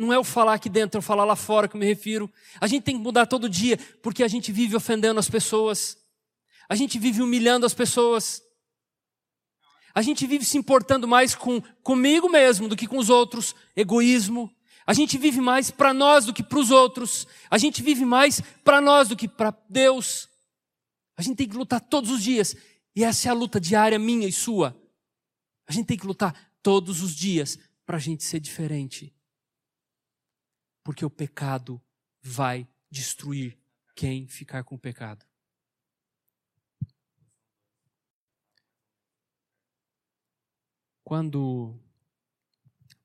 não 0.00 0.14
é 0.14 0.18
o 0.18 0.24
falar 0.24 0.54
aqui 0.54 0.70
dentro, 0.70 0.96
é 0.96 1.00
o 1.00 1.02
falar 1.02 1.24
lá 1.24 1.36
fora 1.36 1.68
que 1.68 1.76
eu 1.76 1.78
me 1.78 1.84
refiro. 1.84 2.32
A 2.58 2.66
gente 2.66 2.84
tem 2.84 2.96
que 2.96 3.02
mudar 3.02 3.26
todo 3.26 3.50
dia, 3.50 3.78
porque 4.02 4.22
a 4.22 4.28
gente 4.28 4.50
vive 4.50 4.74
ofendendo 4.74 5.20
as 5.20 5.28
pessoas. 5.28 5.98
A 6.70 6.74
gente 6.74 6.98
vive 6.98 7.20
humilhando 7.20 7.66
as 7.66 7.74
pessoas. 7.74 8.42
A 9.94 10.00
gente 10.00 10.26
vive 10.26 10.42
se 10.46 10.56
importando 10.56 11.06
mais 11.06 11.34
com 11.34 11.60
comigo 11.82 12.30
mesmo 12.30 12.66
do 12.66 12.76
que 12.76 12.86
com 12.86 12.96
os 12.96 13.10
outros, 13.10 13.54
egoísmo. 13.76 14.50
A 14.86 14.94
gente 14.94 15.18
vive 15.18 15.38
mais 15.38 15.70
para 15.70 15.92
nós 15.92 16.24
do 16.24 16.32
que 16.32 16.42
para 16.42 16.58
os 16.58 16.70
outros. 16.70 17.26
A 17.50 17.58
gente 17.58 17.82
vive 17.82 18.06
mais 18.06 18.40
para 18.64 18.80
nós 18.80 19.08
do 19.08 19.16
que 19.16 19.28
para 19.28 19.54
Deus. 19.68 20.30
A 21.14 21.20
gente 21.20 21.36
tem 21.36 21.48
que 21.48 21.56
lutar 21.56 21.80
todos 21.80 22.10
os 22.10 22.22
dias 22.22 22.56
e 22.96 23.04
essa 23.04 23.28
é 23.28 23.30
a 23.30 23.34
luta 23.34 23.60
diária 23.60 23.98
minha 23.98 24.26
e 24.26 24.32
sua. 24.32 24.74
A 25.68 25.72
gente 25.72 25.86
tem 25.86 25.98
que 25.98 26.06
lutar 26.06 26.34
todos 26.62 27.02
os 27.02 27.14
dias 27.14 27.58
para 27.84 27.98
a 27.98 28.00
gente 28.00 28.24
ser 28.24 28.40
diferente. 28.40 29.14
Porque 30.90 31.04
o 31.04 31.08
pecado 31.10 31.80
vai 32.20 32.68
destruir 32.90 33.56
quem 33.94 34.26
ficar 34.26 34.64
com 34.64 34.74
o 34.74 34.78
pecado. 34.78 35.24
Quando 41.04 41.78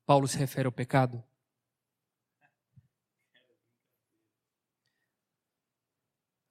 Paulo 0.04 0.26
se 0.26 0.36
refere 0.36 0.66
ao 0.66 0.72
pecado, 0.72 1.22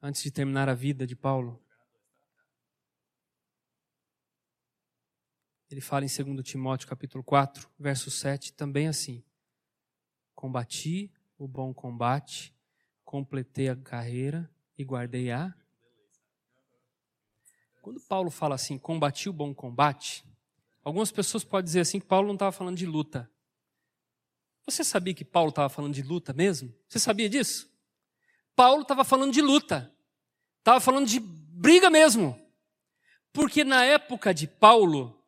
antes 0.02 0.24
de 0.24 0.32
terminar 0.32 0.70
a 0.70 0.74
vida 0.74 1.06
de 1.06 1.18
Paulo, 1.18 1.62
Ele 5.70 5.82
fala 5.82 6.06
em 6.06 6.08
2 6.08 6.48
Timóteo 6.48 6.88
capítulo 6.88 7.22
4, 7.26 7.70
verso 7.78 8.10
7, 8.10 8.54
também 8.54 8.88
assim: 8.88 9.22
Combati 10.34 11.12
o 11.38 11.48
bom 11.48 11.74
combate, 11.74 12.54
completei 13.04 13.70
a 13.70 13.76
carreira 13.76 14.50
e 14.78 14.84
guardei 14.84 15.32
a. 15.32 15.54
Quando 17.82 18.00
Paulo 18.02 18.32
fala 18.32 18.56
assim, 18.56 18.78
combati 18.78 19.30
o 19.30 19.34
bom 19.34 19.54
combate, 19.54 20.26
algumas 20.84 21.12
pessoas 21.12 21.44
podem 21.44 21.66
dizer 21.66 21.82
assim 21.82 22.00
que 22.00 22.06
Paulo 22.06 22.28
não 22.28 22.36
estava 22.36 22.52
falando 22.52 22.78
de 22.78 22.86
luta. 22.86 23.30
Você 24.66 24.84
sabia 24.84 25.14
que 25.14 25.24
Paulo 25.24 25.50
estava 25.50 25.70
falando 25.70 25.94
de 25.94 26.02
luta 26.02 26.34
mesmo? 26.34 26.74
Você 26.88 26.98
sabia 26.98 27.30
disso? 27.30 27.72
Paulo 28.56 28.82
estava 28.82 29.04
falando 29.04 29.32
de 29.32 29.42
luta, 29.42 29.94
estava 30.60 30.80
falando 30.80 31.06
de 31.06 31.20
briga 31.20 31.90
mesmo. 31.90 32.40
Porque 33.32 33.64
na 33.64 33.84
época 33.84 34.34
de 34.34 34.48
Paulo, 34.48 35.22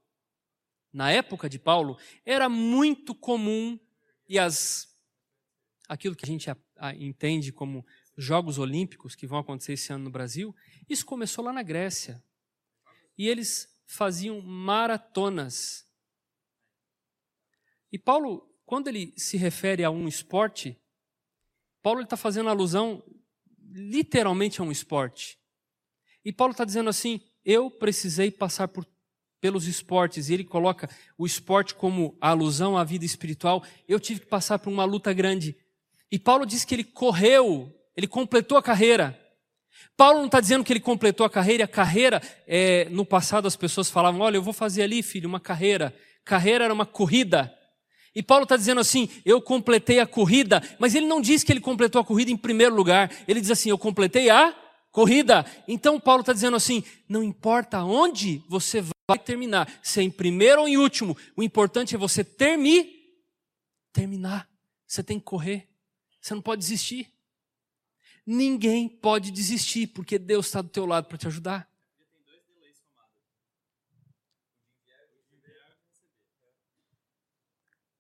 na 0.92 1.12
época 1.12 1.48
de 1.50 1.60
Paulo, 1.60 1.98
era 2.26 2.50
muito 2.50 3.14
comum 3.14 3.78
e 4.28 4.40
as 4.40 4.97
aquilo 5.88 6.16
que 6.16 6.26
a 6.26 6.28
gente 6.28 6.50
a, 6.50 6.58
a, 6.78 6.96
entende 6.96 7.52
como 7.52 7.86
Jogos 8.18 8.58
Olímpicos 8.58 9.16
que 9.16 9.28
vão 9.28 9.40
acontecer 9.40 9.74
esse 9.74 9.92
ano 9.94 10.06
no 10.06 10.10
Brasil, 10.10 10.56
isso 10.90 11.06
começou 11.06 11.44
lá 11.44 11.54
na 11.54 11.64
Grécia. 11.64 12.24
E 13.18 13.28
eles 13.28 13.68
faziam 13.86 14.42
maratonas. 14.42 15.86
E 17.92 17.98
Paulo, 17.98 18.48
quando 18.66 18.88
ele 18.88 19.14
se 19.16 19.38
refere 19.38 19.84
a 19.84 19.90
um 19.90 20.08
esporte, 20.08 20.80
Paulo 21.82 22.02
está 22.02 22.18
fazendo 22.18 22.50
alusão 22.50 23.04
literalmente 23.72 24.60
a 24.60 24.64
um 24.64 24.72
esporte. 24.72 25.40
E 26.24 26.34
Paulo 26.34 26.52
está 26.52 26.66
dizendo 26.66 26.90
assim: 26.90 27.22
eu 27.46 27.72
precisei 27.72 28.30
passar 28.30 28.68
por 28.68 28.86
pelos 29.40 29.68
esportes, 29.68 30.30
e 30.30 30.34
ele 30.34 30.44
coloca 30.44 30.90
o 31.18 31.26
esporte 31.26 31.76
como 31.76 32.18
alusão 32.20 32.78
à 32.78 32.84
vida 32.84 33.06
espiritual, 33.06 33.64
eu 33.88 34.00
tive 34.00 34.22
que 34.22 34.26
passar 34.26 34.60
por 34.60 34.72
uma 34.72 34.84
luta 34.84 35.14
grande. 35.14 35.56
E 36.12 36.18
Paulo 36.18 36.46
diz 36.46 36.64
que 36.64 36.74
ele 36.76 36.84
correu, 36.84 37.74
ele 37.96 38.08
completou 38.08 38.58
a 38.58 38.64
carreira. 38.64 39.20
Paulo 39.96 40.20
não 40.20 40.28
está 40.28 40.40
dizendo 40.40 40.64
que 40.64 40.72
ele 40.72 40.80
completou 40.80 41.26
a 41.26 41.30
carreira, 41.30 41.64
a 41.64 41.68
carreira, 41.68 42.22
é, 42.48 42.88
no 42.90 43.06
passado 43.06 43.48
as 43.48 43.56
pessoas 43.56 43.90
falavam, 43.90 44.22
olha, 44.22 44.38
eu 44.38 44.44
vou 44.44 44.54
fazer 44.54 44.84
ali, 44.84 45.02
filho, 45.02 45.28
uma 45.28 45.40
carreira. 45.40 45.94
Carreira 46.24 46.66
era 46.66 46.74
uma 46.74 46.86
corrida. 46.86 47.54
E 48.14 48.24
Paulo 48.24 48.44
está 48.44 48.56
dizendo 48.56 48.80
assim, 48.80 49.10
eu 49.26 49.42
completei 49.42 50.00
a 50.00 50.08
corrida, 50.08 50.62
mas 50.80 50.96
ele 50.96 51.06
não 51.06 51.22
diz 51.22 51.44
que 51.44 51.52
ele 51.52 51.60
completou 51.60 52.02
a 52.02 52.06
corrida 52.06 52.32
em 52.32 52.38
primeiro 52.38 52.76
lugar, 52.76 53.12
ele 53.28 53.40
diz 53.40 53.52
assim, 53.52 53.70
eu 53.70 53.78
completei 53.78 54.30
a 54.30 54.56
corrida. 54.92 55.46
Então 55.68 56.00
Paulo 56.00 56.22
está 56.22 56.34
dizendo 56.34 56.58
assim, 56.58 56.84
não 57.08 57.22
importa 57.22 57.84
onde 57.84 58.42
você 58.50 58.82
vai, 58.82 59.20
terminar, 59.20 59.72
se 59.82 60.00
é 60.00 60.04
em 60.04 60.10
primeiro 60.10 60.62
ou 60.62 60.68
em 60.68 60.78
último, 60.78 61.16
o 61.36 61.44
importante 61.44 61.96
é 61.96 61.98
você 61.98 62.24
terminar. 62.24 62.86
Terminar. 63.94 64.50
Você 64.86 65.04
tem 65.04 65.20
que 65.20 65.26
correr. 65.26 65.68
Você 66.28 66.36
não 66.36 66.42
pode 66.42 66.60
desistir. 66.60 67.10
Ninguém 68.26 68.90
pode 68.90 69.32
desistir, 69.32 69.88
porque 69.88 70.20
Deus 70.20 70.48
está 70.48 70.62
do 70.62 70.68
teu 70.68 70.86
lado 70.86 71.08
para 71.08 71.18
te 71.18 71.26
ajudar. 71.26 71.72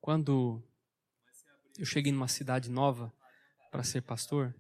Quando 0.02 0.62
eu 1.80 1.86
cheguei 1.86 2.12
numa 2.12 2.28
cidade 2.28 2.70
nova 2.70 3.14
para 3.72 3.82
ser 3.82 4.02
pastor, 4.02 4.54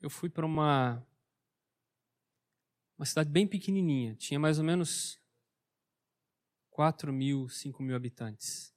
eu 0.00 0.08
fui 0.08 0.30
para 0.30 0.46
uma 0.46 1.06
Uma 2.96 3.04
cidade 3.04 3.28
bem 3.28 3.46
pequenininha, 3.46 4.14
tinha 4.14 4.40
mais 4.40 4.58
ou 4.58 4.64
menos 4.64 5.20
4 6.70 7.12
mil, 7.12 7.46
5 7.50 7.82
mil 7.82 7.94
habitantes. 7.94 8.73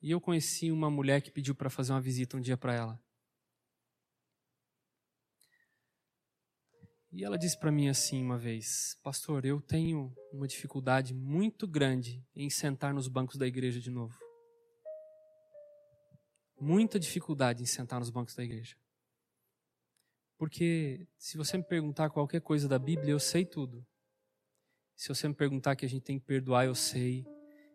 E 0.00 0.10
eu 0.10 0.20
conheci 0.20 0.70
uma 0.70 0.90
mulher 0.90 1.20
que 1.20 1.30
pediu 1.30 1.54
para 1.54 1.68
fazer 1.68 1.92
uma 1.92 2.00
visita 2.00 2.36
um 2.36 2.40
dia 2.40 2.56
para 2.56 2.74
ela. 2.74 3.02
E 7.10 7.24
ela 7.24 7.38
disse 7.38 7.58
para 7.58 7.72
mim 7.72 7.88
assim 7.88 8.22
uma 8.22 8.38
vez: 8.38 8.98
Pastor, 9.02 9.44
eu 9.44 9.60
tenho 9.60 10.14
uma 10.32 10.46
dificuldade 10.46 11.14
muito 11.14 11.66
grande 11.66 12.24
em 12.34 12.50
sentar 12.50 12.92
nos 12.92 13.08
bancos 13.08 13.36
da 13.36 13.46
igreja 13.46 13.80
de 13.80 13.90
novo. 13.90 14.16
Muita 16.60 16.98
dificuldade 16.98 17.62
em 17.62 17.66
sentar 17.66 17.98
nos 17.98 18.10
bancos 18.10 18.34
da 18.34 18.44
igreja. 18.44 18.76
Porque 20.36 21.08
se 21.16 21.36
você 21.36 21.56
me 21.56 21.64
perguntar 21.64 22.10
qualquer 22.10 22.40
coisa 22.40 22.68
da 22.68 22.78
Bíblia, 22.78 23.10
eu 23.10 23.18
sei 23.20 23.44
tudo. 23.44 23.84
Se 24.94 25.08
você 25.08 25.28
me 25.28 25.34
perguntar 25.34 25.76
que 25.76 25.84
a 25.84 25.88
gente 25.88 26.02
tem 26.02 26.18
que 26.18 26.26
perdoar, 26.26 26.66
eu 26.66 26.74
sei. 26.74 27.24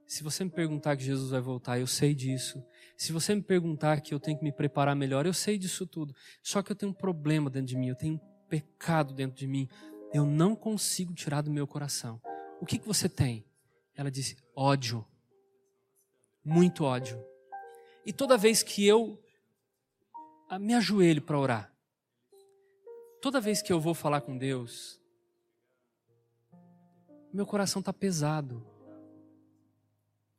Se 0.05 0.23
você 0.23 0.43
me 0.43 0.49
perguntar 0.49 0.95
que 0.97 1.03
Jesus 1.03 1.31
vai 1.31 1.41
voltar, 1.41 1.79
eu 1.79 1.87
sei 1.87 2.13
disso. 2.13 2.63
Se 2.97 3.11
você 3.11 3.33
me 3.33 3.41
perguntar 3.41 4.01
que 4.01 4.13
eu 4.13 4.19
tenho 4.19 4.37
que 4.37 4.43
me 4.43 4.51
preparar 4.51 4.95
melhor, 4.95 5.25
eu 5.25 5.33
sei 5.33 5.57
disso 5.57 5.87
tudo. 5.87 6.15
Só 6.41 6.61
que 6.61 6.71
eu 6.71 6.75
tenho 6.75 6.91
um 6.91 6.95
problema 6.95 7.49
dentro 7.49 7.67
de 7.67 7.77
mim, 7.77 7.87
eu 7.87 7.95
tenho 7.95 8.15
um 8.15 8.47
pecado 8.47 9.13
dentro 9.13 9.37
de 9.37 9.47
mim. 9.47 9.67
Eu 10.13 10.25
não 10.25 10.55
consigo 10.55 11.13
tirar 11.13 11.41
do 11.41 11.51
meu 11.51 11.65
coração. 11.65 12.21
O 12.61 12.65
que, 12.65 12.77
que 12.77 12.85
você 12.85 13.09
tem? 13.09 13.45
Ela 13.95 14.11
disse: 14.11 14.37
ódio. 14.55 15.05
Muito 16.43 16.83
ódio. 16.83 17.23
E 18.05 18.11
toda 18.11 18.37
vez 18.37 18.61
que 18.61 18.85
eu 18.85 19.19
ah, 20.49 20.59
me 20.59 20.73
ajoelho 20.73 21.21
para 21.21 21.39
orar, 21.39 21.73
toda 23.21 23.39
vez 23.39 23.61
que 23.61 23.71
eu 23.71 23.79
vou 23.79 23.93
falar 23.93 24.21
com 24.21 24.37
Deus, 24.37 25.01
meu 27.33 27.45
coração 27.45 27.79
está 27.79 27.93
pesado 27.93 28.72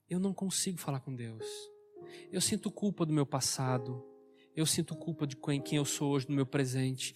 eu 0.08 0.18
não 0.18 0.32
consigo 0.32 0.78
falar 0.78 1.00
com 1.00 1.14
Deus. 1.14 1.44
Eu 2.30 2.40
sinto 2.40 2.70
culpa 2.70 3.06
do 3.06 3.12
meu 3.12 3.26
passado. 3.26 4.04
Eu 4.54 4.66
sinto 4.66 4.94
culpa 4.94 5.26
de 5.26 5.36
quem 5.36 5.78
eu 5.78 5.84
sou 5.84 6.12
hoje 6.12 6.28
no 6.28 6.34
meu 6.34 6.46
presente. 6.46 7.14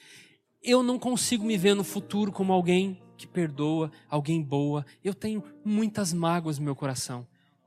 Eu 0.63 0.83
não 0.83 0.99
consigo 0.99 1.45
me 1.45 1.57
ver 1.57 1.75
no 1.75 1.85
futuro 1.85 2.33
como 2.33 2.53
alguém 2.53 3.01
que 3.17 3.27
perdoa, 3.27 3.93
alguém 4.09 4.43
boa. 4.43 4.85
Eu 5.05 5.15
tenho 5.15 5.43
muitas 5.65 6.13
mágoas 6.13 6.59
no 6.59 6.65
meu 6.65 6.75
coração. 6.75 7.27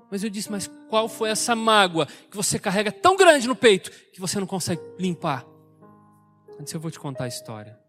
Mas 0.10 0.24
eu 0.24 0.30
disse, 0.30 0.52
mas 0.52 0.68
qual 0.90 1.08
foi 1.08 1.30
essa 1.30 1.56
mágoa 1.56 2.06
que 2.06 2.36
você 2.36 2.60
carrega 2.60 2.92
tão 2.92 3.16
grande 3.16 3.48
no 3.48 3.56
peito 3.56 3.90
que 4.12 4.20
você 4.20 4.40
não 4.40 4.48
consegue 4.48 4.82
limpar? 5.00 5.46
Antes 6.60 6.74
eu 6.74 6.80
vou 6.82 6.92
te 6.92 7.00
contar 7.00 7.26
a 7.26 7.30
história. 7.30 7.80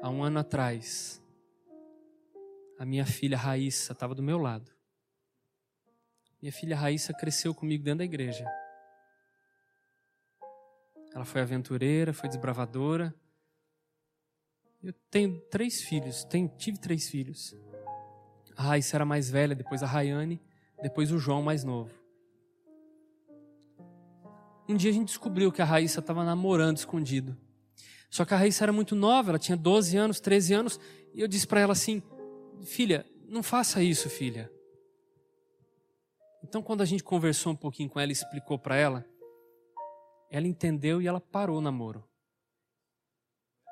Há 0.00 0.08
um 0.08 0.22
ano 0.22 0.38
atrás, 0.38 1.22
a 2.78 2.86
minha 2.86 3.04
filha 3.04 3.36
Raíssa 3.36 3.92
estava 3.92 4.14
do 4.14 4.22
meu 4.22 4.38
lado. 4.38 4.73
Minha 6.44 6.52
filha 6.52 6.76
Raíssa 6.76 7.14
cresceu 7.14 7.54
comigo 7.54 7.82
dentro 7.82 8.00
da 8.00 8.04
igreja. 8.04 8.44
Ela 11.14 11.24
foi 11.24 11.40
aventureira, 11.40 12.12
foi 12.12 12.28
desbravadora. 12.28 13.14
Eu 14.82 14.92
tenho 15.10 15.40
três 15.48 15.80
filhos, 15.80 16.22
tenho, 16.22 16.52
tive 16.58 16.76
três 16.76 17.08
filhos. 17.08 17.56
A 18.54 18.62
Raíssa 18.62 18.98
era 18.98 19.06
mais 19.06 19.30
velha, 19.30 19.54
depois 19.54 19.82
a 19.82 19.86
Rayane, 19.86 20.38
depois 20.82 21.10
o 21.10 21.18
João 21.18 21.42
mais 21.42 21.64
novo. 21.64 21.94
Um 24.68 24.76
dia 24.76 24.90
a 24.90 24.94
gente 24.94 25.06
descobriu 25.08 25.50
que 25.50 25.62
a 25.62 25.64
Raíssa 25.64 26.00
estava 26.00 26.22
namorando 26.24 26.76
escondido. 26.76 27.34
Só 28.10 28.26
que 28.26 28.34
a 28.34 28.36
Raíssa 28.36 28.66
era 28.66 28.72
muito 28.72 28.94
nova, 28.94 29.30
ela 29.30 29.38
tinha 29.38 29.56
12 29.56 29.96
anos, 29.96 30.20
13 30.20 30.52
anos, 30.52 30.80
e 31.14 31.22
eu 31.22 31.26
disse 31.26 31.46
para 31.46 31.62
ela 31.62 31.72
assim: 31.72 32.02
Filha, 32.66 33.06
não 33.26 33.42
faça 33.42 33.82
isso, 33.82 34.10
filha. 34.10 34.52
Então, 36.44 36.62
quando 36.62 36.82
a 36.82 36.84
gente 36.84 37.02
conversou 37.02 37.54
um 37.54 37.56
pouquinho 37.56 37.88
com 37.88 37.98
ela 37.98 38.10
e 38.10 38.12
explicou 38.12 38.58
para 38.58 38.76
ela, 38.76 39.02
ela 40.30 40.46
entendeu 40.46 41.00
e 41.00 41.06
ela 41.06 41.18
parou 41.18 41.56
o 41.56 41.60
namoro. 41.62 42.06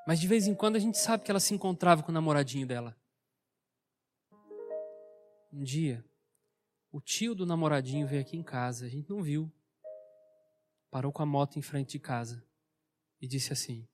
Mas 0.07 0.19
de 0.19 0.27
vez 0.27 0.47
em 0.47 0.55
quando 0.55 0.77
a 0.77 0.79
gente 0.79 0.97
sabe 0.97 1.23
que 1.23 1.31
ela 1.31 1.39
se 1.39 1.53
encontrava 1.53 2.03
com 2.03 2.11
o 2.11 2.15
namoradinho 2.15 2.67
dela. 2.67 2.97
Um 5.53 5.63
dia, 5.63 6.03
o 6.91 6.99
tio 6.99 7.35
do 7.35 7.45
namoradinho 7.45 8.07
veio 8.07 8.23
aqui 8.23 8.39
em 8.39 8.43
casa, 8.43 8.87
a 8.87 8.89
gente 8.89 9.11
não 9.11 9.23
viu. 9.23 9.53
Parou 10.91 11.13
com 11.13 11.23
a 11.23 11.27
moto 11.27 11.59
em 11.59 11.63
frente 11.63 11.93
de 11.93 11.99
casa 11.99 12.43
e 13.21 13.29
disse 13.29 13.53
assim: 13.53 13.87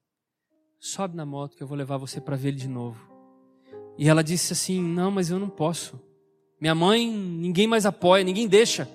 Sobe 0.78 1.16
na 1.16 1.26
moto 1.26 1.56
que 1.56 1.62
eu 1.64 1.66
vou 1.66 1.76
levar 1.76 1.96
você 1.96 2.20
para 2.20 2.36
ver 2.36 2.50
ele 2.50 2.58
de 2.58 2.68
novo. 2.68 3.10
E 3.98 4.08
ela 4.08 4.22
disse 4.22 4.52
assim: 4.52 4.80
Não, 4.80 5.10
mas 5.10 5.30
eu 5.30 5.38
não 5.40 5.50
posso. 5.50 6.00
Minha 6.60 6.74
mãe, 6.74 7.08
ninguém 7.08 7.66
mais 7.66 7.86
apoia, 7.86 8.24
ninguém 8.24 8.48
deixa. 8.48 8.88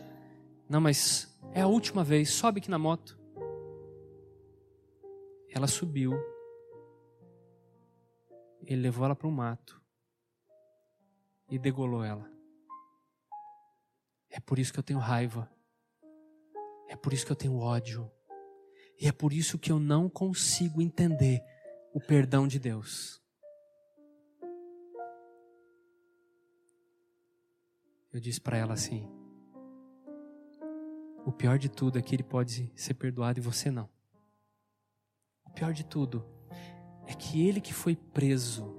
Não, 0.67 0.81
mas 0.81 1.33
é 1.53 1.61
a 1.61 1.67
última 1.67 2.03
vez, 2.03 2.29
sobe 2.29 2.59
aqui 2.59 2.69
na 2.69 2.77
moto. 2.77 3.17
Ela 5.49 5.67
subiu. 5.67 6.13
Ele 8.65 8.81
levou 8.81 9.05
ela 9.05 9.15
para 9.15 9.27
o 9.27 9.31
mato 9.31 9.81
e 11.49 11.57
degolou 11.57 12.03
ela. 12.03 12.29
É 14.29 14.39
por 14.39 14.59
isso 14.59 14.73
que 14.73 14.79
eu 14.79 14.83
tenho 14.83 14.99
raiva. 14.99 15.49
É 16.89 16.95
por 16.95 17.13
isso 17.13 17.25
que 17.25 17.31
eu 17.31 17.35
tenho 17.35 17.57
ódio. 17.57 18.11
E 18.99 19.07
é 19.07 19.11
por 19.11 19.31
isso 19.31 19.57
que 19.57 19.71
eu 19.71 19.79
não 19.79 20.09
consigo 20.09 20.81
entender 20.81 21.41
o 21.93 21.99
perdão 21.99 22.47
de 22.47 22.59
Deus. 22.59 23.22
Eu 28.13 28.19
disse 28.19 28.39
para 28.39 28.55
ela 28.55 28.73
assim: 28.73 29.09
O 31.25 31.31
pior 31.31 31.57
de 31.57 31.67
tudo 31.67 31.97
é 31.97 32.01
que 32.01 32.15
ele 32.15 32.23
pode 32.23 32.71
ser 32.75 32.93
perdoado 32.93 33.39
e 33.39 33.41
você 33.41 33.71
não. 33.71 33.89
O 35.43 35.49
pior 35.49 35.73
de 35.73 35.83
tudo 35.83 36.23
é 37.07 37.13
que 37.15 37.45
ele 37.47 37.59
que 37.59 37.73
foi 37.73 37.95
preso, 37.95 38.77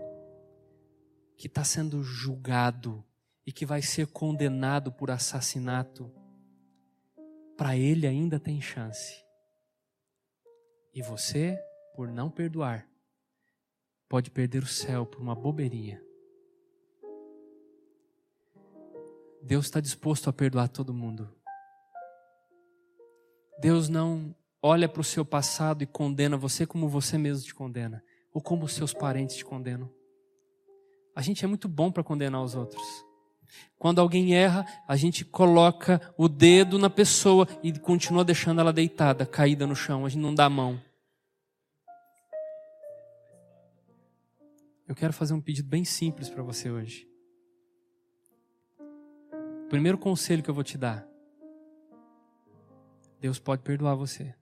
que 1.37 1.49
está 1.49 1.65
sendo 1.65 2.01
julgado 2.05 3.05
e 3.45 3.51
que 3.51 3.67
vai 3.67 3.83
ser 3.83 4.07
condenado 4.07 4.93
por 4.93 5.11
assassinato, 5.11 6.15
para 7.57 7.77
ele 7.77 8.07
ainda 8.07 8.39
tem 8.39 8.61
chance. 8.61 9.25
E 10.95 11.03
você, 11.03 11.59
por 11.97 12.09
não 12.09 12.31
perdoar, 12.31 12.89
pode 14.09 14.31
perder 14.31 14.63
o 14.63 14.67
céu 14.67 15.05
por 15.05 15.21
uma 15.21 15.35
bobeirinha. 15.35 16.01
Deus 19.45 19.67
está 19.67 19.79
disposto 19.79 20.31
a 20.31 20.33
perdoar 20.33 20.69
todo 20.69 20.95
mundo. 20.95 21.29
Deus 23.61 23.91
não 23.91 24.35
olha 24.63 24.89
para 24.89 25.03
o 25.03 25.05
seu 25.05 25.23
passado 25.23 25.83
e 25.83 25.87
condena 25.87 26.37
você 26.37 26.67
como 26.67 26.89
você 26.89 27.19
mesmo 27.19 27.45
te 27.45 27.55
condena, 27.55 28.03
ou 28.33 28.41
como 28.41 28.67
seus 28.67 28.95
parentes 28.95 29.37
te 29.37 29.45
condenam. 29.45 29.91
A 31.15 31.21
gente 31.21 31.45
é 31.45 31.49
muito 31.49 31.69
bom 31.69 31.93
para 31.93 32.03
condenar 32.03 32.43
os 32.43 32.55
outros. 32.55 32.83
Quando 33.79 34.01
alguém 34.01 34.35
erra, 34.35 34.65
a 34.89 34.97
gente 34.97 35.27
coloca 35.27 36.01
o 36.17 36.27
dedo 36.27 36.79
na 36.79 36.89
pessoa 36.89 37.47
e 37.63 37.79
continua 37.79 38.25
deixando 38.25 38.63
ela 38.63 38.73
deitada, 38.73 39.27
caída 39.27 39.67
no 39.67 39.77
chão. 39.77 40.07
A 40.07 40.09
gente 40.09 40.23
não 40.23 40.35
dá 40.35 40.47
a 40.47 40.51
mão. 40.51 40.81
Eu 44.89 44.95
quero 44.95 45.13
fazer 45.13 45.35
um 45.35 45.41
pedido 45.41 45.69
bem 45.69 45.85
simples 45.85 46.31
para 46.31 46.43
você 46.43 46.71
hoje. 46.71 47.14
Primeiro 49.75 49.99
conselho 49.99 50.41
que 50.41 50.49
eu 50.49 50.55
vou 50.55 50.63
te 50.63 50.79
dar: 50.79 51.05
Deus 53.21 53.41
pode 53.41 53.61
perdoar 53.63 53.97
você. 53.97 54.33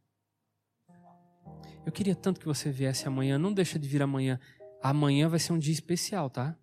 Eu 1.86 1.90
queria 1.90 2.14
tanto 2.14 2.38
que 2.38 2.44
você 2.44 2.70
viesse 2.70 3.08
amanhã. 3.08 3.38
Não 3.38 3.50
deixa 3.50 3.78
de 3.78 3.88
vir 3.88 4.02
amanhã. 4.02 4.38
Amanhã 4.82 5.30
vai 5.30 5.38
ser 5.38 5.54
um 5.54 5.58
dia 5.58 5.72
especial, 5.72 6.28
tá? 6.28 6.54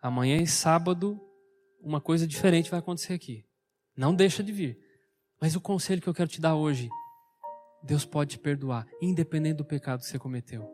Amanhã 0.00 0.40
e 0.40 0.46
sábado, 0.46 1.20
uma 1.80 2.00
coisa 2.00 2.24
diferente 2.24 2.70
vai 2.70 2.78
acontecer 2.78 3.14
aqui. 3.14 3.44
Não 3.96 4.14
deixa 4.14 4.44
de 4.44 4.52
vir. 4.52 4.78
Mas 5.40 5.56
o 5.56 5.60
conselho 5.60 6.00
que 6.00 6.08
eu 6.08 6.14
quero 6.14 6.30
te 6.30 6.40
dar 6.40 6.54
hoje: 6.54 6.88
Deus 7.82 8.04
pode 8.04 8.36
te 8.36 8.38
perdoar, 8.38 8.86
independente 9.02 9.56
do 9.56 9.64
pecado 9.64 10.02
que 10.02 10.06
você 10.06 10.20
cometeu. 10.20 10.72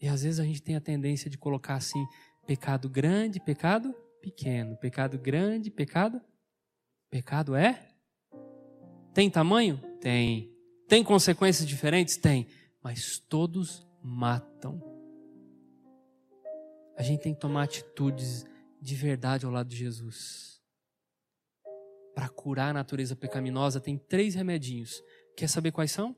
E 0.00 0.08
às 0.08 0.22
vezes 0.22 0.40
a 0.40 0.44
gente 0.44 0.62
tem 0.62 0.76
a 0.76 0.80
tendência 0.80 1.28
de 1.28 1.36
colocar 1.36 1.74
assim: 1.74 2.02
pecado 2.46 2.88
grande, 2.88 3.38
pecado 3.38 3.94
pequeno. 4.20 4.76
Pecado 4.76 5.18
grande, 5.18 5.70
pecado? 5.70 6.20
Pecado 7.10 7.54
é? 7.54 7.88
Tem 9.14 9.30
tamanho? 9.30 9.78
Tem. 10.00 10.54
Tem 10.88 11.02
consequências 11.02 11.66
diferentes? 11.66 12.16
Tem. 12.16 12.46
Mas 12.82 13.18
todos 13.18 13.86
matam. 14.02 14.82
A 16.96 17.02
gente 17.02 17.22
tem 17.22 17.34
que 17.34 17.40
tomar 17.40 17.64
atitudes 17.64 18.44
de 18.80 18.94
verdade 18.94 19.46
ao 19.46 19.52
lado 19.52 19.68
de 19.68 19.76
Jesus. 19.76 20.60
Para 22.14 22.28
curar 22.28 22.70
a 22.70 22.74
natureza 22.74 23.16
pecaminosa, 23.16 23.80
tem 23.80 23.96
três 23.96 24.34
remedinhos. 24.34 25.02
Quer 25.36 25.48
saber 25.48 25.72
quais 25.72 25.90
são? 25.90 26.14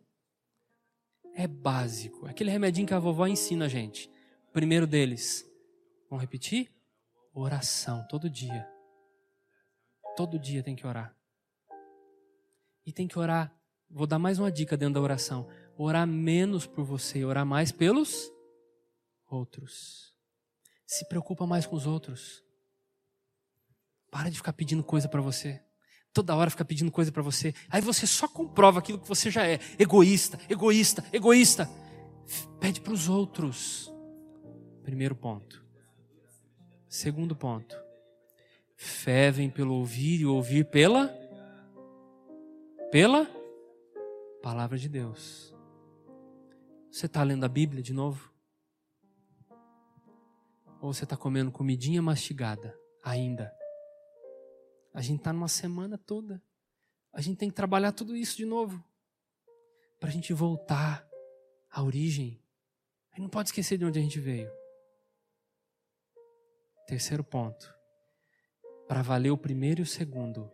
é 1.34 1.46
básico. 1.46 2.26
Aquele 2.26 2.50
remedinho 2.50 2.86
que 2.86 2.94
a 2.94 2.98
vovó 2.98 3.26
ensina 3.26 3.66
a 3.66 3.68
gente. 3.68 4.10
Primeiro 4.52 4.86
deles, 4.86 5.48
vamos 6.08 6.22
repetir? 6.22 6.70
Oração, 7.34 8.06
todo 8.08 8.28
dia. 8.28 8.68
Todo 10.16 10.38
dia 10.38 10.62
tem 10.62 10.76
que 10.76 10.86
orar. 10.86 11.16
E 12.84 12.92
tem 12.92 13.08
que 13.08 13.18
orar. 13.18 13.54
Vou 13.88 14.06
dar 14.06 14.18
mais 14.18 14.38
uma 14.38 14.52
dica 14.52 14.76
dentro 14.76 14.94
da 14.94 15.00
oração. 15.00 15.48
Orar 15.76 16.06
menos 16.06 16.66
por 16.66 16.84
você 16.84 17.24
orar 17.24 17.46
mais 17.46 17.72
pelos 17.72 18.30
outros. 19.26 20.14
Se 20.86 21.08
preocupa 21.08 21.46
mais 21.46 21.66
com 21.66 21.74
os 21.74 21.86
outros. 21.86 22.42
Para 24.10 24.28
de 24.28 24.36
ficar 24.36 24.52
pedindo 24.52 24.84
coisa 24.84 25.08
para 25.08 25.22
você. 25.22 25.62
Toda 26.12 26.36
hora 26.36 26.50
fica 26.50 26.66
pedindo 26.66 26.92
coisa 26.92 27.10
para 27.10 27.22
você. 27.22 27.54
Aí 27.70 27.80
você 27.80 28.06
só 28.06 28.28
comprova 28.28 28.78
aquilo 28.78 29.00
que 29.00 29.08
você 29.08 29.30
já 29.30 29.46
é. 29.46 29.58
Egoísta, 29.78 30.38
egoísta, 30.50 31.02
egoísta. 31.10 31.66
Pede 32.60 32.82
para 32.82 32.92
os 32.92 33.08
outros. 33.08 33.90
Primeiro 34.82 35.16
ponto. 35.16 35.61
Segundo 36.92 37.34
ponto. 37.34 37.74
Fé 38.76 39.30
vem 39.30 39.48
pelo 39.48 39.76
ouvir 39.76 40.20
e 40.20 40.26
ouvir 40.26 40.66
pela 40.66 41.08
pela 42.90 43.26
palavra 44.42 44.76
de 44.76 44.90
Deus. 44.90 45.54
Você 46.90 47.06
está 47.06 47.22
lendo 47.22 47.44
a 47.44 47.48
Bíblia 47.48 47.82
de 47.82 47.94
novo? 47.94 48.30
Ou 50.82 50.92
você 50.92 51.04
está 51.04 51.16
comendo 51.16 51.50
comidinha 51.50 52.02
mastigada 52.02 52.78
ainda? 53.02 53.50
A 54.92 55.00
gente 55.00 55.20
está 55.20 55.32
numa 55.32 55.48
semana 55.48 55.96
toda. 55.96 56.42
A 57.10 57.22
gente 57.22 57.38
tem 57.38 57.48
que 57.48 57.56
trabalhar 57.56 57.92
tudo 57.92 58.14
isso 58.14 58.36
de 58.36 58.44
novo. 58.44 58.84
Para 59.98 60.10
a 60.10 60.12
gente 60.12 60.34
voltar 60.34 61.08
à 61.70 61.82
origem. 61.82 62.38
A 63.12 63.16
gente 63.16 63.22
não 63.22 63.30
pode 63.30 63.48
esquecer 63.48 63.78
de 63.78 63.86
onde 63.86 63.98
a 63.98 64.02
gente 64.02 64.20
veio. 64.20 64.61
Terceiro 66.86 67.24
ponto. 67.24 67.74
Para 68.86 69.02
valer 69.02 69.30
o 69.30 69.38
primeiro 69.38 69.80
e 69.80 69.82
o 69.82 69.86
segundo. 69.86 70.50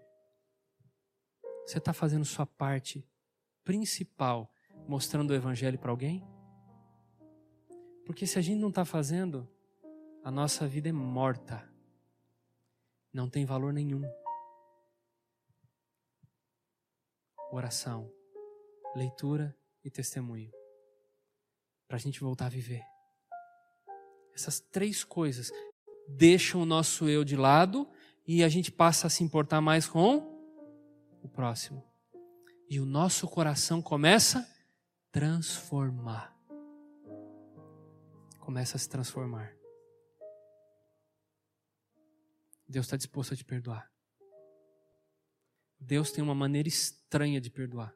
Você 1.67 1.79
está 1.79 1.93
fazendo 1.93 2.25
sua 2.25 2.47
parte 2.47 3.07
principal 3.65 4.51
mostrando 4.87 5.31
o 5.31 5.35
Evangelho 5.35 5.79
para 5.79 5.91
alguém? 5.91 6.27
Porque 8.07 8.27
se 8.27 8.39
a 8.39 8.43
gente 8.43 8.59
não 8.59 8.71
está 8.71 8.85
fazendo, 8.85 9.49
a 10.25 10.31
nossa 10.31 10.67
vida 10.67 10.89
é 10.89 10.93
morta. 10.93 11.69
Não 13.13 13.29
tem 13.29 13.45
valor 13.45 13.73
nenhum. 13.73 14.03
oração, 17.51 18.13
leitura 18.95 19.57
e 19.85 19.91
testemunho. 19.91 20.53
Para 21.87 21.97
a 21.97 22.01
gente 22.01 22.21
voltar 22.21 22.47
a 22.47 22.51
viver. 22.51 22.85
Essas 24.35 24.61
três 24.61 25.03
coisas 25.03 25.51
deixam 26.09 26.63
o 26.63 26.67
nosso 26.67 27.09
eu 27.09 27.25
de 27.25 27.37
lado 27.37 27.89
e 28.27 28.43
a 28.43 28.49
gente 28.49 28.73
passa 28.73 29.07
a 29.07 29.11
se 29.11 29.23
importar 29.23 29.61
mais 29.61 29.87
com 29.87 30.39
o 31.23 31.29
próximo. 31.29 31.85
E 32.69 32.81
o 32.81 32.85
nosso 32.85 33.27
coração 33.29 33.81
começa 33.81 34.41
a 34.41 34.47
transformar. 35.13 36.37
Começa 38.39 38.77
a 38.77 38.81
se 38.81 38.89
transformar. 38.89 39.53
Deus 42.69 42.87
está 42.87 42.97
disposto 42.97 43.33
a 43.33 43.37
te 43.37 43.45
perdoar. 43.45 43.91
Deus 45.81 46.11
tem 46.11 46.23
uma 46.23 46.35
maneira 46.35 46.69
estranha 46.69 47.41
de 47.41 47.51
perdoar. 47.51 47.95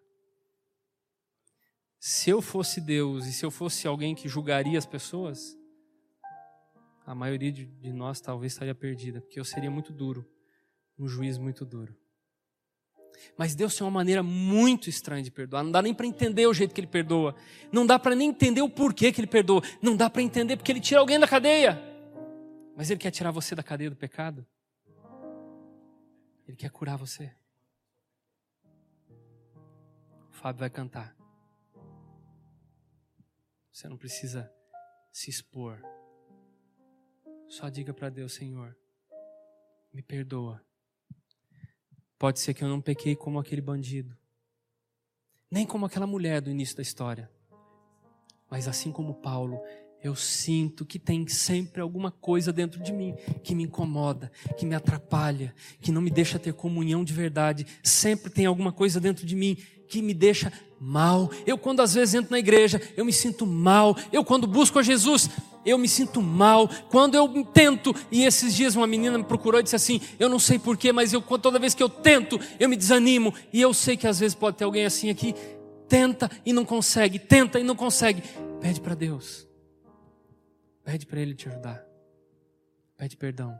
Se 1.98 2.30
eu 2.30 2.40
fosse 2.40 2.80
Deus 2.80 3.26
e 3.26 3.32
se 3.32 3.44
eu 3.44 3.50
fosse 3.50 3.86
alguém 3.86 4.14
que 4.14 4.28
julgaria 4.28 4.78
as 4.78 4.86
pessoas, 4.86 5.56
a 7.06 7.14
maioria 7.14 7.52
de, 7.52 7.92
nós 7.92 8.20
talvez 8.20 8.52
estaria 8.52 8.74
perdida, 8.74 9.20
porque 9.20 9.38
eu 9.38 9.44
seria 9.44 9.70
muito 9.70 9.92
duro, 9.92 10.28
um 10.98 11.08
juiz 11.08 11.38
muito 11.38 11.64
duro. 11.64 11.96
Mas 13.36 13.54
Deus 13.54 13.76
tem 13.76 13.84
uma 13.84 13.90
maneira 13.90 14.22
muito 14.22 14.88
estranha 14.88 15.22
de 15.22 15.30
perdoar. 15.30 15.62
Não 15.62 15.70
dá 15.70 15.82
nem 15.82 15.94
para 15.94 16.06
entender 16.06 16.46
o 16.46 16.54
jeito 16.54 16.74
que 16.74 16.80
Ele 16.80 16.88
perdoa. 16.88 17.34
Não 17.70 17.86
dá 17.86 17.98
para 17.98 18.14
nem 18.14 18.30
entender 18.30 18.62
o 18.62 18.68
porquê 18.68 19.12
que 19.12 19.20
Ele 19.20 19.28
perdoa. 19.28 19.62
Não 19.80 19.96
dá 19.96 20.10
para 20.10 20.22
entender 20.22 20.56
porque 20.56 20.72
Ele 20.72 20.80
tira 20.80 21.00
alguém 21.00 21.18
da 21.20 21.28
cadeia. 21.28 21.80
Mas 22.76 22.90
Ele 22.90 22.98
quer 22.98 23.10
tirar 23.10 23.30
você 23.30 23.54
da 23.54 23.62
cadeia 23.62 23.90
do 23.90 23.96
pecado. 23.96 24.46
Ele 26.48 26.56
quer 26.56 26.70
curar 26.70 26.96
você. 26.96 27.32
Fábio 30.30 30.60
vai 30.60 30.70
cantar. 30.70 31.16
Você 33.70 33.88
não 33.88 33.96
precisa 33.96 34.52
se 35.12 35.30
expor. 35.30 35.80
Só 37.52 37.68
diga 37.68 37.92
para 37.92 38.08
Deus, 38.08 38.32
Senhor, 38.32 38.74
me 39.92 40.00
perdoa. 40.00 40.58
Pode 42.18 42.40
ser 42.40 42.54
que 42.54 42.64
eu 42.64 42.68
não 42.68 42.80
pequei 42.80 43.14
como 43.14 43.38
aquele 43.38 43.60
bandido, 43.60 44.16
nem 45.50 45.66
como 45.66 45.84
aquela 45.84 46.06
mulher 46.06 46.40
do 46.40 46.48
início 46.48 46.74
da 46.74 46.82
história. 46.82 47.30
Mas 48.50 48.66
assim 48.66 48.90
como 48.90 49.12
Paulo, 49.12 49.60
eu 50.02 50.16
sinto 50.16 50.86
que 50.86 50.98
tem 50.98 51.28
sempre 51.28 51.82
alguma 51.82 52.10
coisa 52.10 52.54
dentro 52.54 52.82
de 52.82 52.90
mim 52.90 53.14
que 53.44 53.54
me 53.54 53.64
incomoda, 53.64 54.32
que 54.56 54.64
me 54.64 54.74
atrapalha, 54.74 55.54
que 55.78 55.92
não 55.92 56.00
me 56.00 56.10
deixa 56.10 56.38
ter 56.38 56.54
comunhão 56.54 57.04
de 57.04 57.12
verdade. 57.12 57.66
Sempre 57.82 58.32
tem 58.32 58.46
alguma 58.46 58.72
coisa 58.72 58.98
dentro 58.98 59.26
de 59.26 59.36
mim 59.36 59.58
que 59.90 60.00
me 60.00 60.14
deixa 60.14 60.50
mal. 60.80 61.30
Eu, 61.46 61.58
quando 61.58 61.80
às 61.80 61.92
vezes 61.92 62.14
entro 62.14 62.30
na 62.30 62.38
igreja, 62.38 62.80
eu 62.96 63.04
me 63.04 63.12
sinto 63.12 63.46
mal. 63.46 63.94
Eu, 64.10 64.24
quando 64.24 64.46
busco 64.46 64.78
a 64.78 64.82
Jesus, 64.82 65.28
eu 65.64 65.78
me 65.78 65.88
sinto 65.88 66.20
mal. 66.20 66.68
Quando 66.90 67.14
eu 67.14 67.44
tento, 67.44 67.94
e 68.10 68.24
esses 68.24 68.54
dias 68.54 68.76
uma 68.76 68.86
menina 68.86 69.16
me 69.18 69.24
procurou 69.24 69.60
e 69.60 69.62
disse 69.62 69.76
assim: 69.76 70.00
Eu 70.18 70.28
não 70.28 70.38
sei 70.38 70.58
porquê, 70.58 70.92
mas 70.92 71.12
eu, 71.12 71.20
toda 71.20 71.58
vez 71.58 71.74
que 71.74 71.82
eu 71.82 71.88
tento, 71.88 72.38
eu 72.58 72.68
me 72.68 72.76
desanimo. 72.76 73.34
E 73.52 73.60
eu 73.60 73.72
sei 73.72 73.96
que 73.96 74.06
às 74.06 74.18
vezes 74.18 74.34
pode 74.34 74.56
ter 74.56 74.64
alguém 74.64 74.84
assim 74.84 75.10
aqui, 75.10 75.34
tenta 75.88 76.30
e 76.44 76.52
não 76.52 76.64
consegue, 76.64 77.18
tenta 77.18 77.58
e 77.58 77.62
não 77.62 77.76
consegue. 77.76 78.22
Pede 78.60 78.80
para 78.80 78.94
Deus 78.94 79.50
Pede 80.84 81.06
para 81.06 81.20
Ele 81.20 81.34
te 81.34 81.48
ajudar. 81.48 81.84
Pede 82.96 83.16
perdão. 83.16 83.58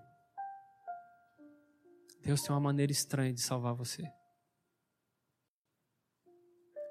Deus 2.20 2.42
tem 2.42 2.50
uma 2.50 2.60
maneira 2.60 2.92
estranha 2.92 3.32
de 3.32 3.40
salvar 3.40 3.74
você. 3.74 4.02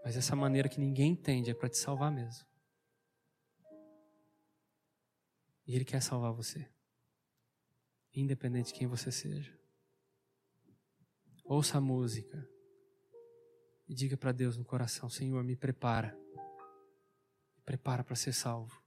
Mas 0.03 0.17
essa 0.17 0.35
maneira 0.35 0.67
que 0.67 0.79
ninguém 0.79 1.11
entende 1.11 1.51
é 1.51 1.53
para 1.53 1.69
te 1.69 1.77
salvar 1.77 2.11
mesmo. 2.11 2.45
E 5.65 5.75
Ele 5.75 5.85
quer 5.85 6.01
salvar 6.01 6.33
você. 6.33 6.67
Independente 8.13 8.67
de 8.67 8.73
quem 8.73 8.87
você 8.87 9.11
seja. 9.11 9.57
Ouça 11.45 11.77
a 11.77 11.81
música. 11.81 12.47
E 13.87 13.93
diga 13.93 14.17
para 14.17 14.31
Deus 14.31 14.57
no 14.57 14.65
coração: 14.65 15.09
Senhor, 15.09 15.43
me 15.43 15.55
prepara. 15.55 16.17
Me 17.55 17.61
prepara 17.63 18.03
para 18.03 18.15
ser 18.15 18.33
salvo. 18.33 18.80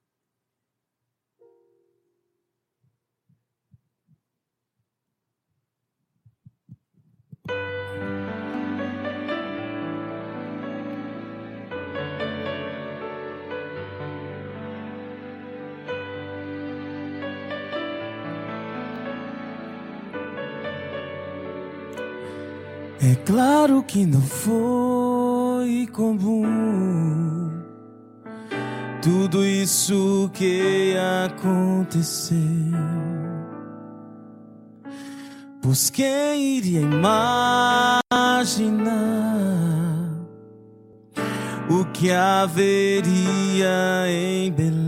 É 23.07 23.15
claro 23.17 23.83
que 23.83 24.07
não 24.07 24.23
foi 24.23 25.87
comum 25.93 27.51
tudo 29.03 29.45
isso 29.45 30.31
que 30.33 30.95
aconteceu. 31.27 32.39
Pois 35.61 35.91
quem 35.91 36.57
iria 36.57 36.81
imaginar 36.81 37.93
o 41.69 41.85
que 41.93 42.11
haveria 42.11 43.13
em 44.09 44.51
Belém? 44.51 44.84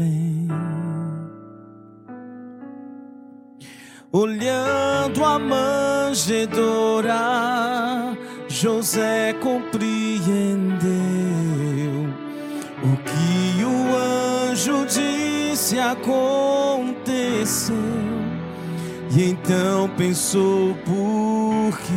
Olhando 4.19 5.23
a 5.23 5.39
manjedoura, 5.39 7.13
José 8.49 9.35
compreendeu 9.43 10.87
o 12.83 12.97
que 13.05 13.63
o 13.63 13.95
anjo 14.49 14.87
disse 14.87 15.79
aconteceu. 15.79 17.77
E 19.15 19.23
então 19.23 19.87
pensou 19.99 20.75
por 20.87 21.79
que 21.79 21.93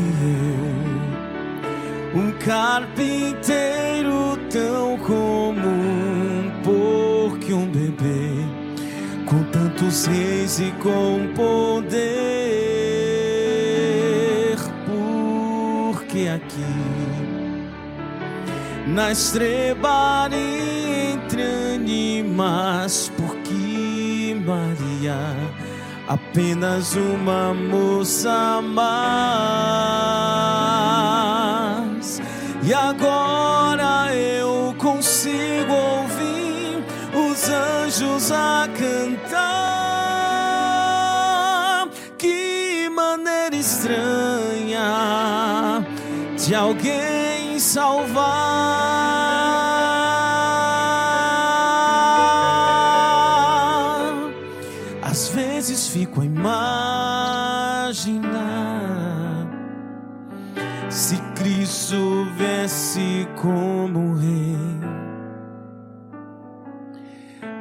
eu, 2.14 2.22
um 2.22 2.34
carpinteiro 2.34 4.38
tão 4.50 4.98
comum, 4.98 6.52
que 7.40 7.54
um 7.54 7.66
bebê 7.66 8.39
tantos 9.60 10.06
reis 10.06 10.60
e 10.60 10.72
com 10.82 11.28
poder, 11.36 12.00
porque 14.86 16.30
aqui 16.30 16.64
na 18.88 19.12
estrebaria 19.12 20.38
entre 21.12 21.44
animais, 21.76 23.12
porque 23.18 24.38
Maria 24.46 25.36
apenas 26.08 26.96
uma 26.96 27.54
moça 27.54 28.62
mais. 28.62 29.20
E 32.64 32.74
agora 32.74 34.16
eu 34.16 34.74
consigo 34.78 35.99
anjos 37.60 38.32
a 38.32 38.68
cantar. 38.78 39.50
Que 42.18 42.90
maneira 42.90 43.56
estranha 43.56 44.86
de 46.38 46.56
alguém 46.56 47.60
salvar. 47.60 48.99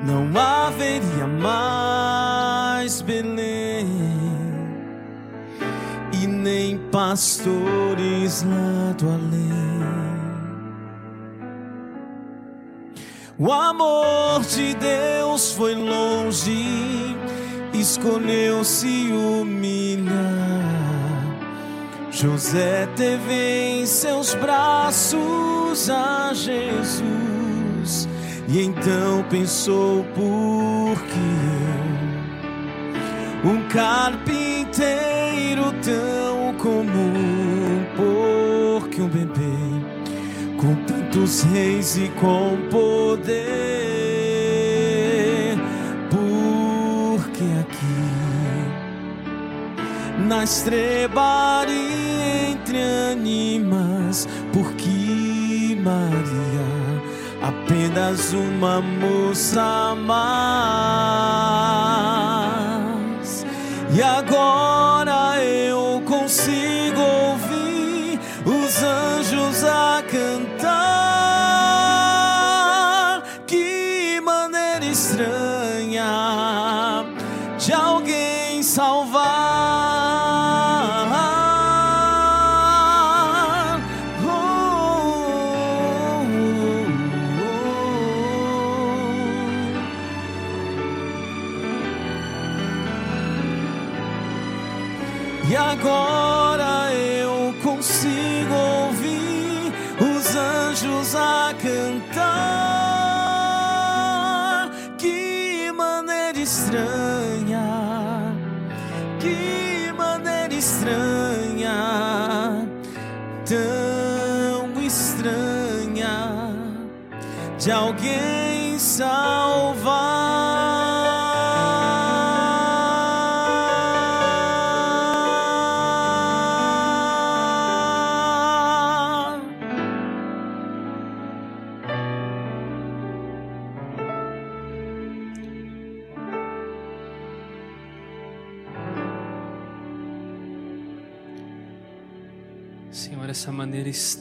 Não 0.02 0.30
haveria 0.40 1.26
mais 1.26 3.02
Belém 3.02 3.86
e 6.12 6.26
nem 6.26 6.78
pastores 6.90 8.44
lá 8.44 8.92
do 8.96 9.08
além. 9.08 9.58
O 13.36 13.52
amor 13.52 14.40
de 14.42 14.74
Deus 14.74 15.52
foi 15.52 15.74
longe, 15.74 17.16
escolheu 17.72 18.64
se 18.64 19.10
humilhar. 19.12 20.14
José 22.10 22.88
teve 22.96 23.80
em 23.80 23.86
seus 23.86 24.34
braços 24.34 25.88
a 25.90 26.32
Jesus 26.32 27.37
e 28.50 28.62
então 28.62 29.22
pensou 29.28 30.02
por 30.14 30.96
que 31.02 31.18
eu, 33.44 33.50
um 33.50 33.68
carpinteiro 33.68 35.70
tão 35.82 36.54
comum, 36.54 37.84
porque 37.94 39.02
um 39.02 39.08
bebê 39.08 39.84
com 40.56 40.74
tantos 40.86 41.42
reis 41.42 41.98
e 41.98 42.08
com 42.18 42.56
poder, 42.70 43.36
porque 46.10 47.44
aqui 47.60 48.08
na 50.26 50.42
estrebaria 50.42 51.68
entre 52.50 52.78
animais, 53.12 54.26
porque 54.54 55.76
Maria 55.84 56.47
apenas 57.48 58.32
uma 58.34 58.80
moça 58.82 59.94
mais. 60.06 60.28
E 63.94 64.02
agora 64.02 65.42
eu 65.42 66.02
consigo 66.04 66.67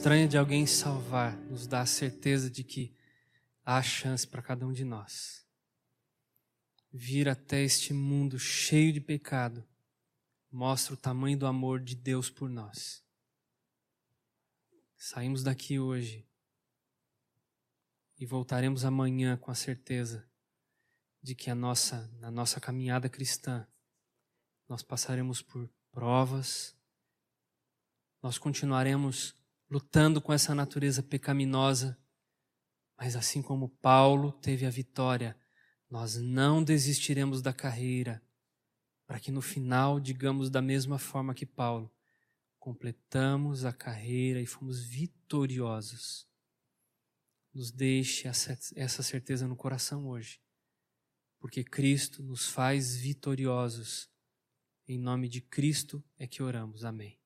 estranha 0.08 0.26
de 0.26 0.38
alguém 0.38 0.66
salvar 0.66 1.36
nos 1.36 1.66
dá 1.66 1.82
a 1.82 1.86
certeza 1.86 2.48
de 2.48 2.64
que 2.64 2.96
há 3.62 3.82
chance 3.82 4.26
para 4.26 4.40
cada 4.40 4.66
um 4.66 4.72
de 4.72 4.82
nós. 4.82 5.46
Vir 6.90 7.28
até 7.28 7.62
este 7.62 7.92
mundo 7.92 8.38
cheio 8.38 8.90
de 8.90 9.02
pecado 9.02 9.62
mostra 10.50 10.94
o 10.94 10.96
tamanho 10.96 11.36
do 11.36 11.46
amor 11.46 11.78
de 11.78 11.94
Deus 11.94 12.30
por 12.30 12.48
nós. 12.48 13.04
Saímos 14.96 15.42
daqui 15.42 15.78
hoje 15.78 16.26
e 18.18 18.24
voltaremos 18.24 18.86
amanhã 18.86 19.36
com 19.36 19.50
a 19.50 19.54
certeza 19.54 20.26
de 21.22 21.34
que 21.34 21.50
a 21.50 21.54
nossa, 21.54 22.10
na 22.18 22.30
nossa 22.30 22.58
caminhada 22.58 23.10
cristã 23.10 23.68
nós 24.66 24.82
passaremos 24.82 25.42
por 25.42 25.68
provas, 25.92 26.74
nós 28.22 28.38
continuaremos 28.38 29.36
lutando 29.70 30.20
com 30.20 30.32
essa 30.32 30.54
natureza 30.54 31.02
pecaminosa, 31.02 31.98
mas 32.96 33.14
assim 33.14 33.42
como 33.42 33.68
Paulo 33.68 34.32
teve 34.32 34.66
a 34.66 34.70
vitória, 34.70 35.38
nós 35.90 36.16
não 36.16 36.62
desistiremos 36.62 37.40
da 37.40 37.52
carreira, 37.52 38.22
para 39.06 39.20
que 39.20 39.30
no 39.30 39.40
final 39.40 40.00
digamos 40.00 40.50
da 40.50 40.60
mesma 40.60 40.98
forma 40.98 41.34
que 41.34 41.46
Paulo: 41.46 41.92
completamos 42.58 43.64
a 43.64 43.72
carreira 43.72 44.40
e 44.40 44.46
fomos 44.46 44.84
vitoriosos. 44.84 46.26
Nos 47.54 47.70
deixe 47.70 48.28
essa, 48.28 49.02
certeza 49.02 49.48
no 49.48 49.56
coração 49.56 50.06
hoje, 50.06 50.40
porque 51.38 51.64
Cristo 51.64 52.22
nos 52.22 52.46
faz 52.46 52.96
vitoriosos. 52.96 54.10
Em 54.86 54.98
nome 54.98 55.28
de 55.28 55.40
Cristo 55.40 56.04
é 56.18 56.26
que 56.26 56.42
oramos. 56.42 56.84
Amém. 56.84 57.17